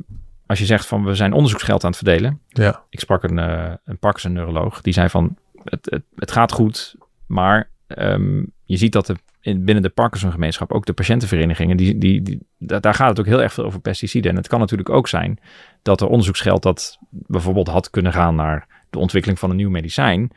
als 0.45 0.59
je 0.59 0.65
zegt 0.65 0.85
van 0.85 1.03
we 1.05 1.15
zijn 1.15 1.33
onderzoeksgeld 1.33 1.83
aan 1.83 1.89
het 1.89 1.99
verdelen, 1.99 2.39
Ja, 2.47 2.83
ik 2.89 2.99
sprak 2.99 3.23
een, 3.23 3.39
eh 3.39 3.73
een 3.85 3.97
Parkinson-neuroloog. 3.97 4.81
Die 4.81 4.93
zei 4.93 5.09
van, 5.09 5.37
het, 5.63 5.87
het, 5.89 6.03
het 6.15 6.31
gaat 6.31 6.51
goed, 6.51 6.95
maar 7.27 7.69
ehm, 7.87 8.43
je 8.73 8.79
ziet 8.79 8.91
dat 8.91 9.05
de, 9.05 9.15
in, 9.41 9.65
binnen 9.65 9.83
de 9.83 9.89
Parkinson-gemeenschap, 9.89 10.71
ook 10.71 10.85
de 10.85 10.93
patiëntenverenigingen, 10.93 11.77
die, 11.77 11.97
die, 11.97 12.21
die, 12.21 12.39
da- 12.57 12.79
daar 12.79 12.93
gaat 12.93 13.09
het 13.09 13.19
ook 13.19 13.25
heel 13.25 13.41
erg 13.41 13.53
veel 13.53 13.63
over 13.65 13.79
pesticiden. 13.79 14.31
En 14.31 14.37
het 14.37 14.47
kan 14.47 14.59
natuurlijk 14.59 14.89
ook 14.89 15.07
zijn 15.07 15.39
dat 15.81 16.01
er 16.01 16.07
onderzoeksgeld 16.07 16.63
dat 16.63 16.97
bijvoorbeeld 17.09 17.67
had 17.67 17.89
kunnen 17.89 18.13
gaan 18.13 18.35
naar 18.35 18.67
de 18.89 18.99
ontwikkeling 18.99 19.39
van 19.39 19.49
een 19.49 19.55
nieuw 19.55 19.69
medicijn, 19.69 20.31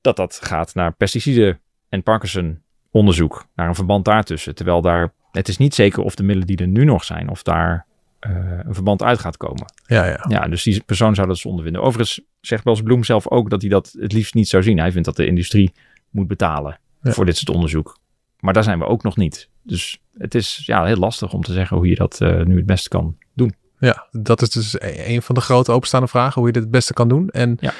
dat 0.00 0.16
dat 0.16 0.38
gaat 0.42 0.74
naar 0.74 0.92
pesticiden 0.92 1.60
en 1.88 2.02
Parkinson-onderzoek, 2.02 3.46
naar 3.54 3.68
een 3.68 3.74
verband 3.74 4.04
daartussen. 4.04 4.54
Terwijl 4.54 4.80
daar, 4.80 5.12
het 5.30 5.48
is 5.48 5.56
niet 5.56 5.74
zeker 5.74 6.02
of 6.02 6.14
de 6.14 6.22
middelen 6.22 6.46
die 6.46 6.56
er 6.56 6.68
nu 6.68 6.84
nog 6.84 7.04
zijn, 7.04 7.28
of 7.28 7.42
daar 7.42 7.86
eh, 8.18 8.30
een 8.64 8.74
verband 8.74 9.02
uit 9.02 9.18
gaat 9.18 9.36
komen. 9.36 9.72
ja, 9.86 10.06
ja. 10.06 10.24
Ja, 10.28 10.48
dus 10.48 10.62
die 10.62 10.82
persoon 10.86 11.14
zou 11.14 11.26
dat 11.26 11.38
zonde 11.38 11.62
vinden. 11.62 11.82
Overigens 11.82 12.20
zegt 12.40 12.64
Bels 12.64 12.82
Bloem 12.82 13.04
zelf 13.04 13.28
ook 13.28 13.50
dat 13.50 13.60
hij 13.60 13.70
dat 13.70 13.94
het 13.98 14.12
liefst 14.12 14.34
niet 14.34 14.48
zou 14.48 14.62
zien. 14.62 14.78
Hij 14.78 14.92
vindt 14.92 15.06
dat 15.06 15.16
de 15.16 15.26
industrie 15.26 15.72
moet 16.10 16.26
betalen 16.26 16.78
Ja. 17.06 17.12
voor 17.12 17.24
dit 17.24 17.36
soort 17.36 17.50
onderzoek. 17.50 17.98
Maar 18.40 18.52
daar 18.52 18.64
zijn 18.64 18.78
we 18.78 18.84
ook 18.86 19.02
nog 19.02 19.16
niet. 19.16 19.48
Dus 19.62 19.98
het 20.18 20.34
is 20.34 20.62
ja, 20.66 20.84
heel 20.84 20.96
lastig 20.96 21.32
om 21.32 21.42
te 21.42 21.52
zeggen 21.52 21.76
hoe 21.76 21.88
je 21.88 21.94
dat 21.94 22.20
eh, 22.20 22.42
nu 22.42 22.56
het 22.56 22.66
beste 22.66 22.88
kan 22.88 23.16
doen. 23.34 23.54
Ja, 23.78 24.06
dat 24.10 24.42
is 24.42 24.50
dus 24.50 24.74
e- 24.74 25.14
een 25.14 25.22
van 25.22 25.34
de 25.34 25.40
grote 25.40 25.72
openstaande 25.72 26.08
vragen, 26.08 26.34
hoe 26.34 26.46
je 26.46 26.52
dit 26.52 26.62
het 26.62 26.70
beste 26.70 26.92
kan 26.92 27.08
doen. 27.08 27.28
En 27.30 27.56
Ja. 27.60 27.72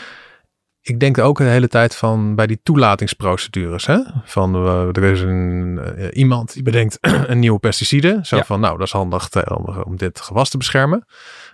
ik 0.81 1.01
denk 1.01 1.19
ook 1.19 1.39
de 1.39 1.45
hele 1.45 1.69
tijd 1.69 1.97
van 1.97 2.35
bij 2.35 2.47
die 2.47 2.61
toelatingsprocedures. 2.63 3.87
Hè? 3.87 3.99
Van 4.25 4.55
eh, 4.55 4.89
er 4.89 5.03
is 5.05 5.21
een, 5.21 5.79
eh, 5.79 6.09
iemand 6.13 6.53
die 6.53 6.63
bedenkt 6.63 6.99
een 7.31 7.39
nieuwe 7.39 7.59
pesticide. 7.59 8.19
Zo 8.23 8.37
Ja. 8.37 8.45
van, 8.45 8.61
nou, 8.61 8.79
dat 8.79 8.87
is 8.87 8.93
handig 8.93 9.35
om 9.85 9.97
dit 9.97 10.21
gewas 10.21 10.49
te 10.51 10.57
beschermen. 10.57 11.07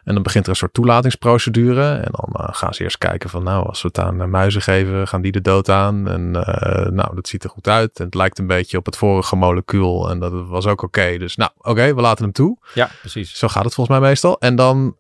En 0.05 0.15
dan 0.15 0.23
begint 0.23 0.45
er 0.45 0.51
een 0.51 0.57
soort 0.57 0.75
toelatingsprocedure. 0.75 1.95
En 1.95 2.11
dan 2.11 2.45
eh, 2.45 2.55
gaan 2.55 2.75
ze 2.75 2.83
eerst 2.83 2.99
kijken 2.99 3.31
van, 3.31 3.43
nou, 3.43 3.67
als 3.67 3.83
we 3.83 3.89
het 3.89 3.99
aan 3.99 4.21
eh, 4.21 4.27
muizen 4.27 4.63
geven, 4.63 5.09
gaan 5.09 5.23
die 5.23 5.33
de 5.33 5.41
dood 5.41 5.69
aan. 5.69 6.09
En 6.09 6.45
eh, 6.45 6.91
nou, 6.91 7.15
dat 7.15 7.29
ziet 7.29 7.45
er 7.45 7.51
goed 7.51 7.69
uit. 7.69 7.99
En 7.99 8.05
het 8.05 8.15
lijkt 8.15 8.39
een 8.39 8.47
beetje 8.47 8.79
op 8.79 8.87
het 8.87 8.97
vorige 8.97 9.37
molecuul. 9.37 10.11
En 10.11 10.19
dat 10.19 10.33
was 10.47 10.67
ook 10.67 10.83
oké. 10.83 11.19
Dus 11.19 11.37
nou, 11.37 11.51
oké, 11.59 11.95
we 11.95 12.01
laten 12.01 12.25
hem 12.25 12.33
toe. 12.33 12.59
Ja, 12.75 12.91
precies. 13.01 13.39
Zo 13.39 13.49
gaat 13.49 13.65
het 13.65 13.75
volgens 13.75 13.99
mij 13.99 14.09
meestal. 14.09 14.39
En 14.39 14.57
dan, 14.57 14.97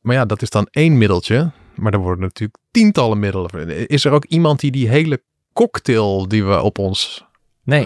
maar 0.00 0.14
ja, 0.14 0.24
dat 0.24 0.42
is 0.42 0.50
dan 0.50 0.66
één 0.70 0.98
middeltje. 0.98 1.50
Maar 1.74 1.92
er 1.92 1.98
worden 1.98 2.24
natuurlijk 2.24 2.58
tientallen 2.70 3.18
middelen. 3.18 3.88
Is 3.88 4.04
er 4.04 4.12
ook 4.12 4.24
iemand 4.24 4.60
die 4.60 4.70
die 4.70 4.88
hele 4.88 5.22
cocktail 5.52 6.28
die 6.28 6.44
we 6.44 6.62
op 6.62 6.78
ons 6.78 7.26
Nee, 7.62 7.84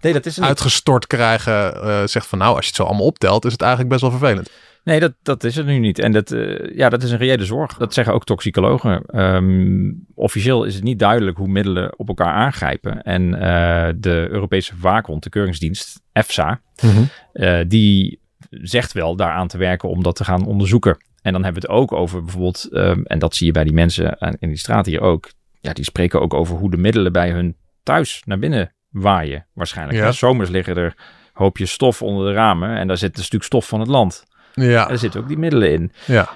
nee 0.00 0.12
dat 0.12 0.26
is 0.26 0.40
uitgestort 0.40 1.06
krijgen, 1.06 2.08
zegt 2.08 2.26
van 2.26 2.38
nou, 2.38 2.54
als 2.54 2.60
je 2.60 2.66
het 2.66 2.76
zo 2.76 2.82
allemaal 2.84 3.06
optelt, 3.06 3.44
is 3.44 3.52
het 3.52 3.60
eigenlijk 3.60 3.90
best 3.90 4.02
wel 4.02 4.10
vervelend. 4.10 4.50
Nee, 4.84 5.00
dat, 5.00 5.14
dat 5.22 5.44
is 5.44 5.56
het 5.56 5.66
nu 5.66 5.78
niet. 5.78 5.98
En 5.98 6.12
dat, 6.12 6.30
eh, 6.30 6.76
ja, 6.76 6.88
dat 6.88 7.02
is 7.02 7.10
een 7.10 7.18
reële 7.18 7.44
zorg. 7.44 7.76
Dat 7.76 7.94
zeggen 7.94 8.14
ook 8.14 8.24
toxicologen. 8.24 9.02
Ehm, 9.06 9.92
officieel 10.14 10.64
is 10.64 10.74
het 10.74 10.82
niet 10.82 10.98
duidelijk 10.98 11.36
hoe 11.36 11.48
middelen 11.48 11.98
op 11.98 12.08
elkaar 12.08 12.32
aangrijpen. 12.32 13.02
En 13.02 13.34
eh, 13.34 13.92
de 13.96 14.26
Europese 14.30 14.72
waakhond, 14.80 15.22
de 15.22 15.30
keuringsdienst, 15.30 16.02
EFSA, 16.12 16.60
eh, 17.32 17.58
die 17.66 18.20
zegt 18.50 18.92
wel 18.92 19.16
daaraan 19.16 19.48
te 19.48 19.58
werken 19.58 19.88
om 19.88 20.02
dat 20.02 20.16
te 20.16 20.24
gaan 20.24 20.46
onderzoeken. 20.46 20.96
En 21.22 21.32
dan 21.32 21.44
hebben 21.44 21.62
we 21.62 21.68
het 21.68 21.76
ook 21.76 21.92
over 21.92 22.22
bijvoorbeeld, 22.22 22.68
ehm, 22.72 23.02
en 23.02 23.18
dat 23.18 23.34
zie 23.34 23.46
je 23.46 23.52
bij 23.52 23.64
die 23.64 23.72
mensen 23.72 24.18
in 24.38 24.48
die 24.48 24.58
straat 24.58 24.86
hier 24.86 25.00
ook. 25.00 25.30
Ja, 25.60 25.72
die 25.72 25.84
spreken 25.84 26.20
ook 26.20 26.34
over 26.34 26.56
hoe 26.56 26.70
de 26.70 26.76
middelen 26.76 27.12
bij 27.12 27.30
hun 27.30 27.56
thuis 27.82 28.22
naar 28.24 28.38
binnen 28.38 28.72
waaien. 28.88 29.46
Waarschijnlijk. 29.52 29.98
Ja. 29.98 30.12
Zomers 30.12 30.50
liggen 30.50 30.76
er 30.76 30.94
hoopjes 31.32 31.70
stof 31.70 32.02
onder 32.02 32.26
de 32.26 32.32
ramen. 32.32 32.76
En 32.76 32.86
daar 32.86 32.96
zit 32.96 33.18
een 33.18 33.24
stuk 33.24 33.42
stof 33.42 33.68
van 33.68 33.80
het 33.80 33.88
land. 33.88 34.24
Ja, 34.54 34.84
En 34.86 34.90
er 34.90 34.98
zitten 34.98 35.20
ook 35.20 35.28
die 35.28 35.38
middelen 35.38 35.72
in. 35.72 35.92
ja. 36.06 36.28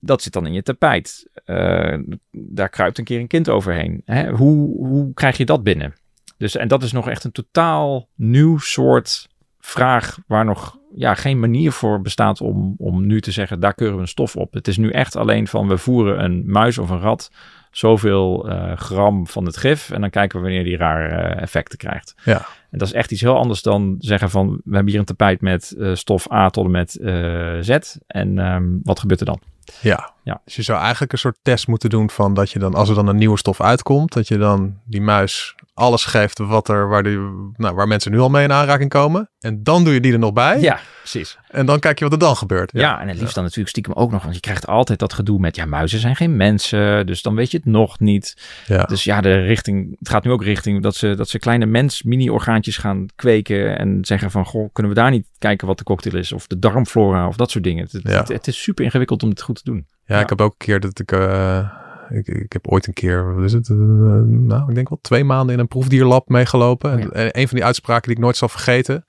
Dat 0.00 0.22
zit 0.22 0.32
dan 0.32 0.46
in 0.46 0.52
je 0.52 0.62
tapijt. 0.62 1.30
Eh, 1.44 1.98
daar 2.30 2.68
kruipt 2.68 2.98
een 2.98 3.04
keer 3.04 3.20
een 3.20 3.26
kind 3.26 3.48
overheen. 3.48 4.02
Hè? 4.04 4.30
Hoe, 4.30 4.86
hoe 4.86 5.14
krijg 5.14 5.36
je 5.36 5.44
dat 5.44 5.62
binnen? 5.62 5.94
Dus, 6.36 6.56
en 6.56 6.68
dat 6.68 6.82
is 6.82 6.92
nog 6.92 7.08
echt 7.08 7.24
een 7.24 7.32
totaal 7.32 8.08
nieuw 8.14 8.58
soort 8.58 9.28
vraag 9.58 10.18
waar 10.26 10.44
nog 10.44 10.78
ja, 10.94 11.14
geen 11.14 11.40
manier 11.40 11.72
voor 11.72 12.00
bestaat 12.00 12.40
om, 12.40 12.74
om 12.78 13.06
nu 13.06 13.20
te 13.20 13.30
zeggen, 13.30 13.60
daar 13.60 13.74
keuren 13.74 13.96
we 13.96 14.02
een 14.02 14.08
stof 14.08 14.36
op. 14.36 14.52
Het 14.52 14.68
is 14.68 14.76
nu 14.76 14.90
echt 14.90 15.16
alleen 15.16 15.46
van, 15.46 15.68
we 15.68 15.78
voeren 15.78 16.24
een 16.24 16.42
muis 16.46 16.78
of 16.78 16.90
een 16.90 17.00
rat 17.00 17.30
zoveel 17.78 18.48
eh, 18.48 18.76
gram 18.76 19.26
van 19.26 19.44
het 19.44 19.56
gif 19.56 19.90
en 19.90 20.00
dan 20.00 20.10
kijken 20.10 20.38
we 20.38 20.44
wanneer 20.44 20.64
die 20.64 20.76
rare 20.76 21.08
eh, 21.08 21.42
effecten 21.42 21.78
krijgt. 21.78 22.14
Ja. 22.24 22.46
En 22.70 22.78
dat 22.78 22.88
is 22.88 22.94
echt 22.94 23.12
iets 23.12 23.20
heel 23.20 23.36
anders 23.36 23.62
dan 23.62 23.96
zeggen 23.98 24.30
van, 24.30 24.60
we 24.64 24.74
hebben 24.74 24.90
hier 24.90 24.98
een 24.98 25.04
tapijt 25.04 25.40
met 25.40 25.74
eh, 25.78 25.94
stof 25.94 26.32
A 26.32 26.50
tot 26.50 26.64
en 26.64 26.70
met 26.70 26.90
Z 27.60 27.78
en 28.06 28.38
ehm, 28.38 28.64
wat 28.82 29.00
gebeurt 29.00 29.20
er 29.20 29.26
dan? 29.26 29.40
Ja. 29.80 30.12
Ja. 30.28 30.40
Dus 30.44 30.56
je 30.56 30.62
zou 30.62 30.80
eigenlijk 30.80 31.12
een 31.12 31.18
soort 31.18 31.38
test 31.42 31.66
moeten 31.66 31.90
doen 31.90 32.10
van 32.10 32.34
dat 32.34 32.50
je 32.50 32.58
dan, 32.58 32.74
als 32.74 32.88
er 32.88 32.94
dan 32.94 33.06
een 33.06 33.16
nieuwe 33.16 33.38
stof 33.38 33.60
uitkomt, 33.60 34.12
dat 34.12 34.28
je 34.28 34.38
dan 34.38 34.76
die 34.84 35.00
muis 35.00 35.54
alles 35.74 36.04
geeft 36.04 36.38
wat 36.38 36.68
er, 36.68 36.88
waar, 36.88 37.02
die, 37.02 37.18
nou, 37.56 37.74
waar 37.74 37.88
mensen 37.88 38.10
nu 38.10 38.18
al 38.18 38.28
mee 38.28 38.44
in 38.44 38.52
aanraking 38.52 38.90
komen. 38.90 39.30
En 39.40 39.62
dan 39.62 39.84
doe 39.84 39.94
je 39.94 40.00
die 40.00 40.12
er 40.12 40.18
nog 40.18 40.32
bij. 40.32 40.60
Ja, 40.60 40.80
precies. 40.98 41.38
En 41.48 41.66
dan 41.66 41.78
kijk 41.78 41.98
je 41.98 42.04
wat 42.04 42.12
er 42.12 42.18
dan 42.18 42.36
gebeurt. 42.36 42.70
Ja, 42.72 43.00
en 43.00 43.08
het 43.08 43.18
liefst 43.18 43.34
dan 43.34 43.42
natuurlijk 43.42 43.68
stiekem 43.70 43.92
ook 43.92 44.10
nog, 44.10 44.22
want 44.22 44.34
je 44.34 44.40
krijgt 44.40 44.66
altijd 44.66 44.98
dat 44.98 45.12
gedoe 45.12 45.38
met, 45.38 45.56
ja, 45.56 45.64
muizen 45.66 45.98
zijn 45.98 46.16
geen 46.16 46.36
mensen, 46.36 47.06
dus 47.06 47.22
dan 47.22 47.34
weet 47.34 47.50
je 47.50 47.56
het 47.56 47.66
nog 47.66 48.00
niet. 48.00 48.36
Ja. 48.66 48.84
Dus 48.84 49.04
ja, 49.04 49.20
de 49.20 49.34
richting, 49.34 49.96
het 49.98 50.08
gaat 50.08 50.24
nu 50.24 50.30
ook 50.30 50.42
richting 50.42 50.82
dat 50.82 50.96
ze, 50.96 51.14
dat 51.14 51.28
ze 51.28 51.38
kleine 51.38 51.66
mens 51.66 52.02
mini-orgaantjes 52.02 52.76
gaan 52.76 53.06
kweken 53.16 53.78
en 53.78 53.98
zeggen 54.04 54.30
van, 54.30 54.44
goh, 54.46 54.68
kunnen 54.72 54.92
we 54.92 55.00
daar 55.00 55.10
niet 55.10 55.26
kijken 55.38 55.66
wat 55.66 55.78
de 55.78 55.84
cocktail 55.84 56.16
is, 56.16 56.32
of 56.32 56.46
de 56.46 56.58
darmflora, 56.58 57.26
of 57.28 57.36
dat 57.36 57.50
soort 57.50 57.64
dingen. 57.64 57.84
Het, 57.84 57.92
het, 57.92 58.02
Ja. 58.02 58.18
het, 58.18 58.28
het 58.28 58.46
is 58.46 58.62
super 58.62 58.84
ingewikkeld 58.84 59.22
om 59.22 59.28
dit 59.28 59.42
goed 59.42 59.56
te 59.56 59.70
doen. 59.70 59.86
Ja, 60.08 60.20
ik 60.20 60.28
heb 60.28 60.40
ook 60.40 60.52
een 60.52 60.66
keer 60.66 60.80
dat 60.80 60.98
ik, 60.98 61.12
eh, 61.12 61.70
ik, 62.08 62.28
ik 62.28 62.52
heb 62.52 62.68
ooit 62.68 62.86
een 62.86 62.92
keer, 62.92 63.34
wat 63.34 63.44
is 63.44 63.52
het, 63.52 63.68
eh, 63.68 63.76
nou, 64.24 64.68
ik 64.68 64.74
denk 64.74 64.88
wel 64.88 64.98
twee 65.00 65.24
maanden 65.24 65.54
in 65.54 65.60
een 65.60 65.68
proefdierlab 65.68 66.28
meegelopen. 66.28 66.90
En 66.90 67.12
en 67.12 67.38
een 67.38 67.48
van 67.48 67.56
die 67.56 67.66
uitspraken 67.66 68.08
die 68.08 68.16
ik 68.16 68.22
nooit 68.22 68.36
zal 68.36 68.48
vergeten, 68.48 69.04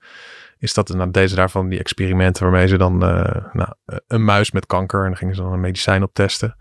is 0.58 0.74
dat 0.74 0.88
nou, 0.88 1.10
deze 1.10 1.34
daarvan 1.34 1.68
die 1.68 1.78
experimenten 1.78 2.42
waarmee 2.42 2.66
ze 2.66 2.76
dan 2.76 3.04
eh, 3.04 3.44
nou, 3.52 3.72
een 4.06 4.24
muis 4.24 4.50
met 4.50 4.66
kanker 4.66 5.00
en 5.00 5.06
dan 5.06 5.16
gingen 5.16 5.34
ze 5.34 5.42
dan 5.42 5.52
een 5.52 5.60
medicijn 5.60 6.02
op 6.02 6.14
testen. 6.14 6.56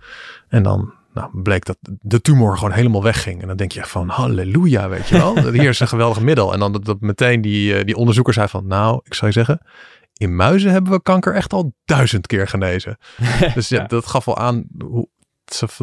En 0.47 0.63
dan 0.63 0.93
nou, 1.13 1.30
bleek 1.34 1.65
dat 1.65 1.78
de 1.82 2.21
tumor 2.21 2.58
gewoon 2.58 2.73
helemaal 2.73 3.04
wegging. 3.04 3.41
En 3.41 3.47
dan 3.47 3.58
denk 3.58 3.71
je 3.71 3.84
van 3.84 4.10
halleluja, 4.10 4.89
weet 4.89 5.08
je 5.08 5.17
wel. 5.17 5.39
Hier 5.52 5.69
is 5.69 5.80
een 5.80 5.88
geweldig 5.88 6.19
middel. 6.21 6.54
En 6.54 6.60
dan 6.60 6.71
dat, 6.71 6.86
dat 6.86 6.99
meteen 6.99 7.41
die, 7.41 7.75
eh, 7.75 7.86
die 7.86 7.95
onderzoeker 7.95 8.34
zei 8.34 8.47
van, 8.47 8.67
nou, 8.67 8.99
ik 9.04 9.13
zou 9.13 9.32
je 9.32 9.38
zeggen, 9.38 9.62
in 10.20 10.36
muizen 10.36 10.72
hebben 10.72 10.92
we 10.92 11.02
kanker 11.02 11.34
echt 11.34 11.54
al 11.54 11.74
duizend 11.86 12.28
keer 12.28 12.48
genezen. 12.48 12.98
Dus 13.56 13.70
ja, 13.70 13.82
Ja. 13.82 13.88
dat 13.88 14.06
gaf 14.08 14.26
wel 14.26 14.38
aan 14.38 14.64
hoe, 14.90 15.08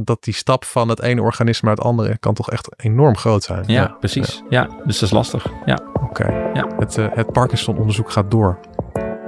dat 0.05 0.25
die 0.25 0.35
stap 0.35 0.65
van 0.65 0.89
het 0.89 1.01
ene 1.03 1.23
organisme 1.23 1.69
naar 1.69 1.77
het 1.77 1.87
andere 1.87 2.19
kan 2.19 2.35
toch 2.35 2.51
echt 2.51 2.69
enorm 2.77 3.17
groot 3.17 3.43
zijn. 3.43 3.65
Ja, 3.67 3.87
precies. 4.01 4.43
Ja. 4.49 4.65
dus 4.85 4.99
dat 4.99 5.03
is 5.09 5.11
lastig. 5.11 5.47
Ja. 5.65 5.79
Oké. 6.03 6.51
Ja. 6.55 6.67
Het, 6.79 6.99
eh, 6.99 7.07
het 7.11 7.33
Parkinson-onderzoek 7.33 8.11
gaat 8.11 8.31
door. 8.31 8.59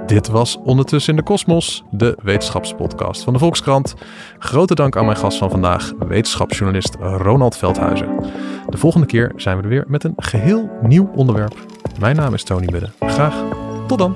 Dit 0.05 0.27
was 0.27 0.57
Ondertussen 0.63 1.11
in 1.13 1.19
de 1.19 1.25
Kosmos, 1.25 1.83
de 1.91 2.17
wetenschapspodcast 2.23 3.23
van 3.23 3.33
de 3.33 3.39
Volkskrant. 3.39 3.93
Grote 4.39 4.75
dank 4.75 4.95
aan 4.97 5.05
mijn 5.05 5.17
gast 5.17 5.37
van 5.37 5.49
vandaag, 5.49 5.91
wetenschapsjournalist 6.07 6.95
Ronald 6.99 7.57
Veldhuizen. 7.57 8.19
De 8.67 8.77
volgende 8.77 9.05
keer 9.07 9.31
zijn 9.35 9.57
we 9.57 9.63
er 9.63 9.69
weer 9.69 9.85
met 9.87 10.03
een 10.03 10.13
geheel 10.17 10.69
nieuw 10.81 11.09
onderwerp. 11.15 11.55
Mijn 11.99 12.15
naam 12.15 12.33
is 12.33 12.43
Tony 12.43 12.65
Budde. 12.65 12.89
Graag 12.99 13.43
tot 13.87 13.97
dan. 13.97 14.15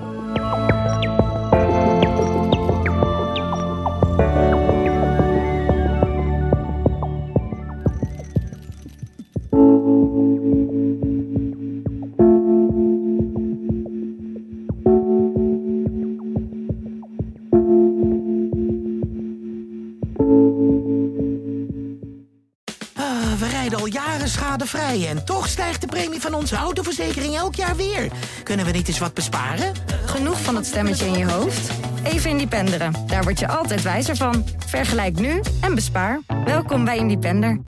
Van 26.23 26.33
onze 26.33 26.55
autoverzekering 26.55 27.35
elk 27.35 27.55
jaar 27.55 27.75
weer. 27.75 28.11
Kunnen 28.43 28.65
we 28.65 28.71
niet 28.71 28.87
eens 28.87 28.99
wat 28.99 29.13
besparen? 29.13 29.73
Genoeg 30.05 30.41
van 30.41 30.53
dat 30.53 30.65
stemmetje 30.65 31.05
in 31.05 31.17
je 31.17 31.25
hoofd? 31.25 31.71
Even 32.03 32.29
Independeren. 32.29 32.93
Daar 33.07 33.23
word 33.23 33.39
je 33.39 33.47
altijd 33.47 33.81
wijzer 33.81 34.15
van. 34.15 34.45
Vergelijk 34.65 35.19
nu 35.19 35.41
en 35.61 35.75
bespaar. 35.75 36.21
Welkom 36.45 36.85
bij 36.85 36.97
Independer. 36.97 37.59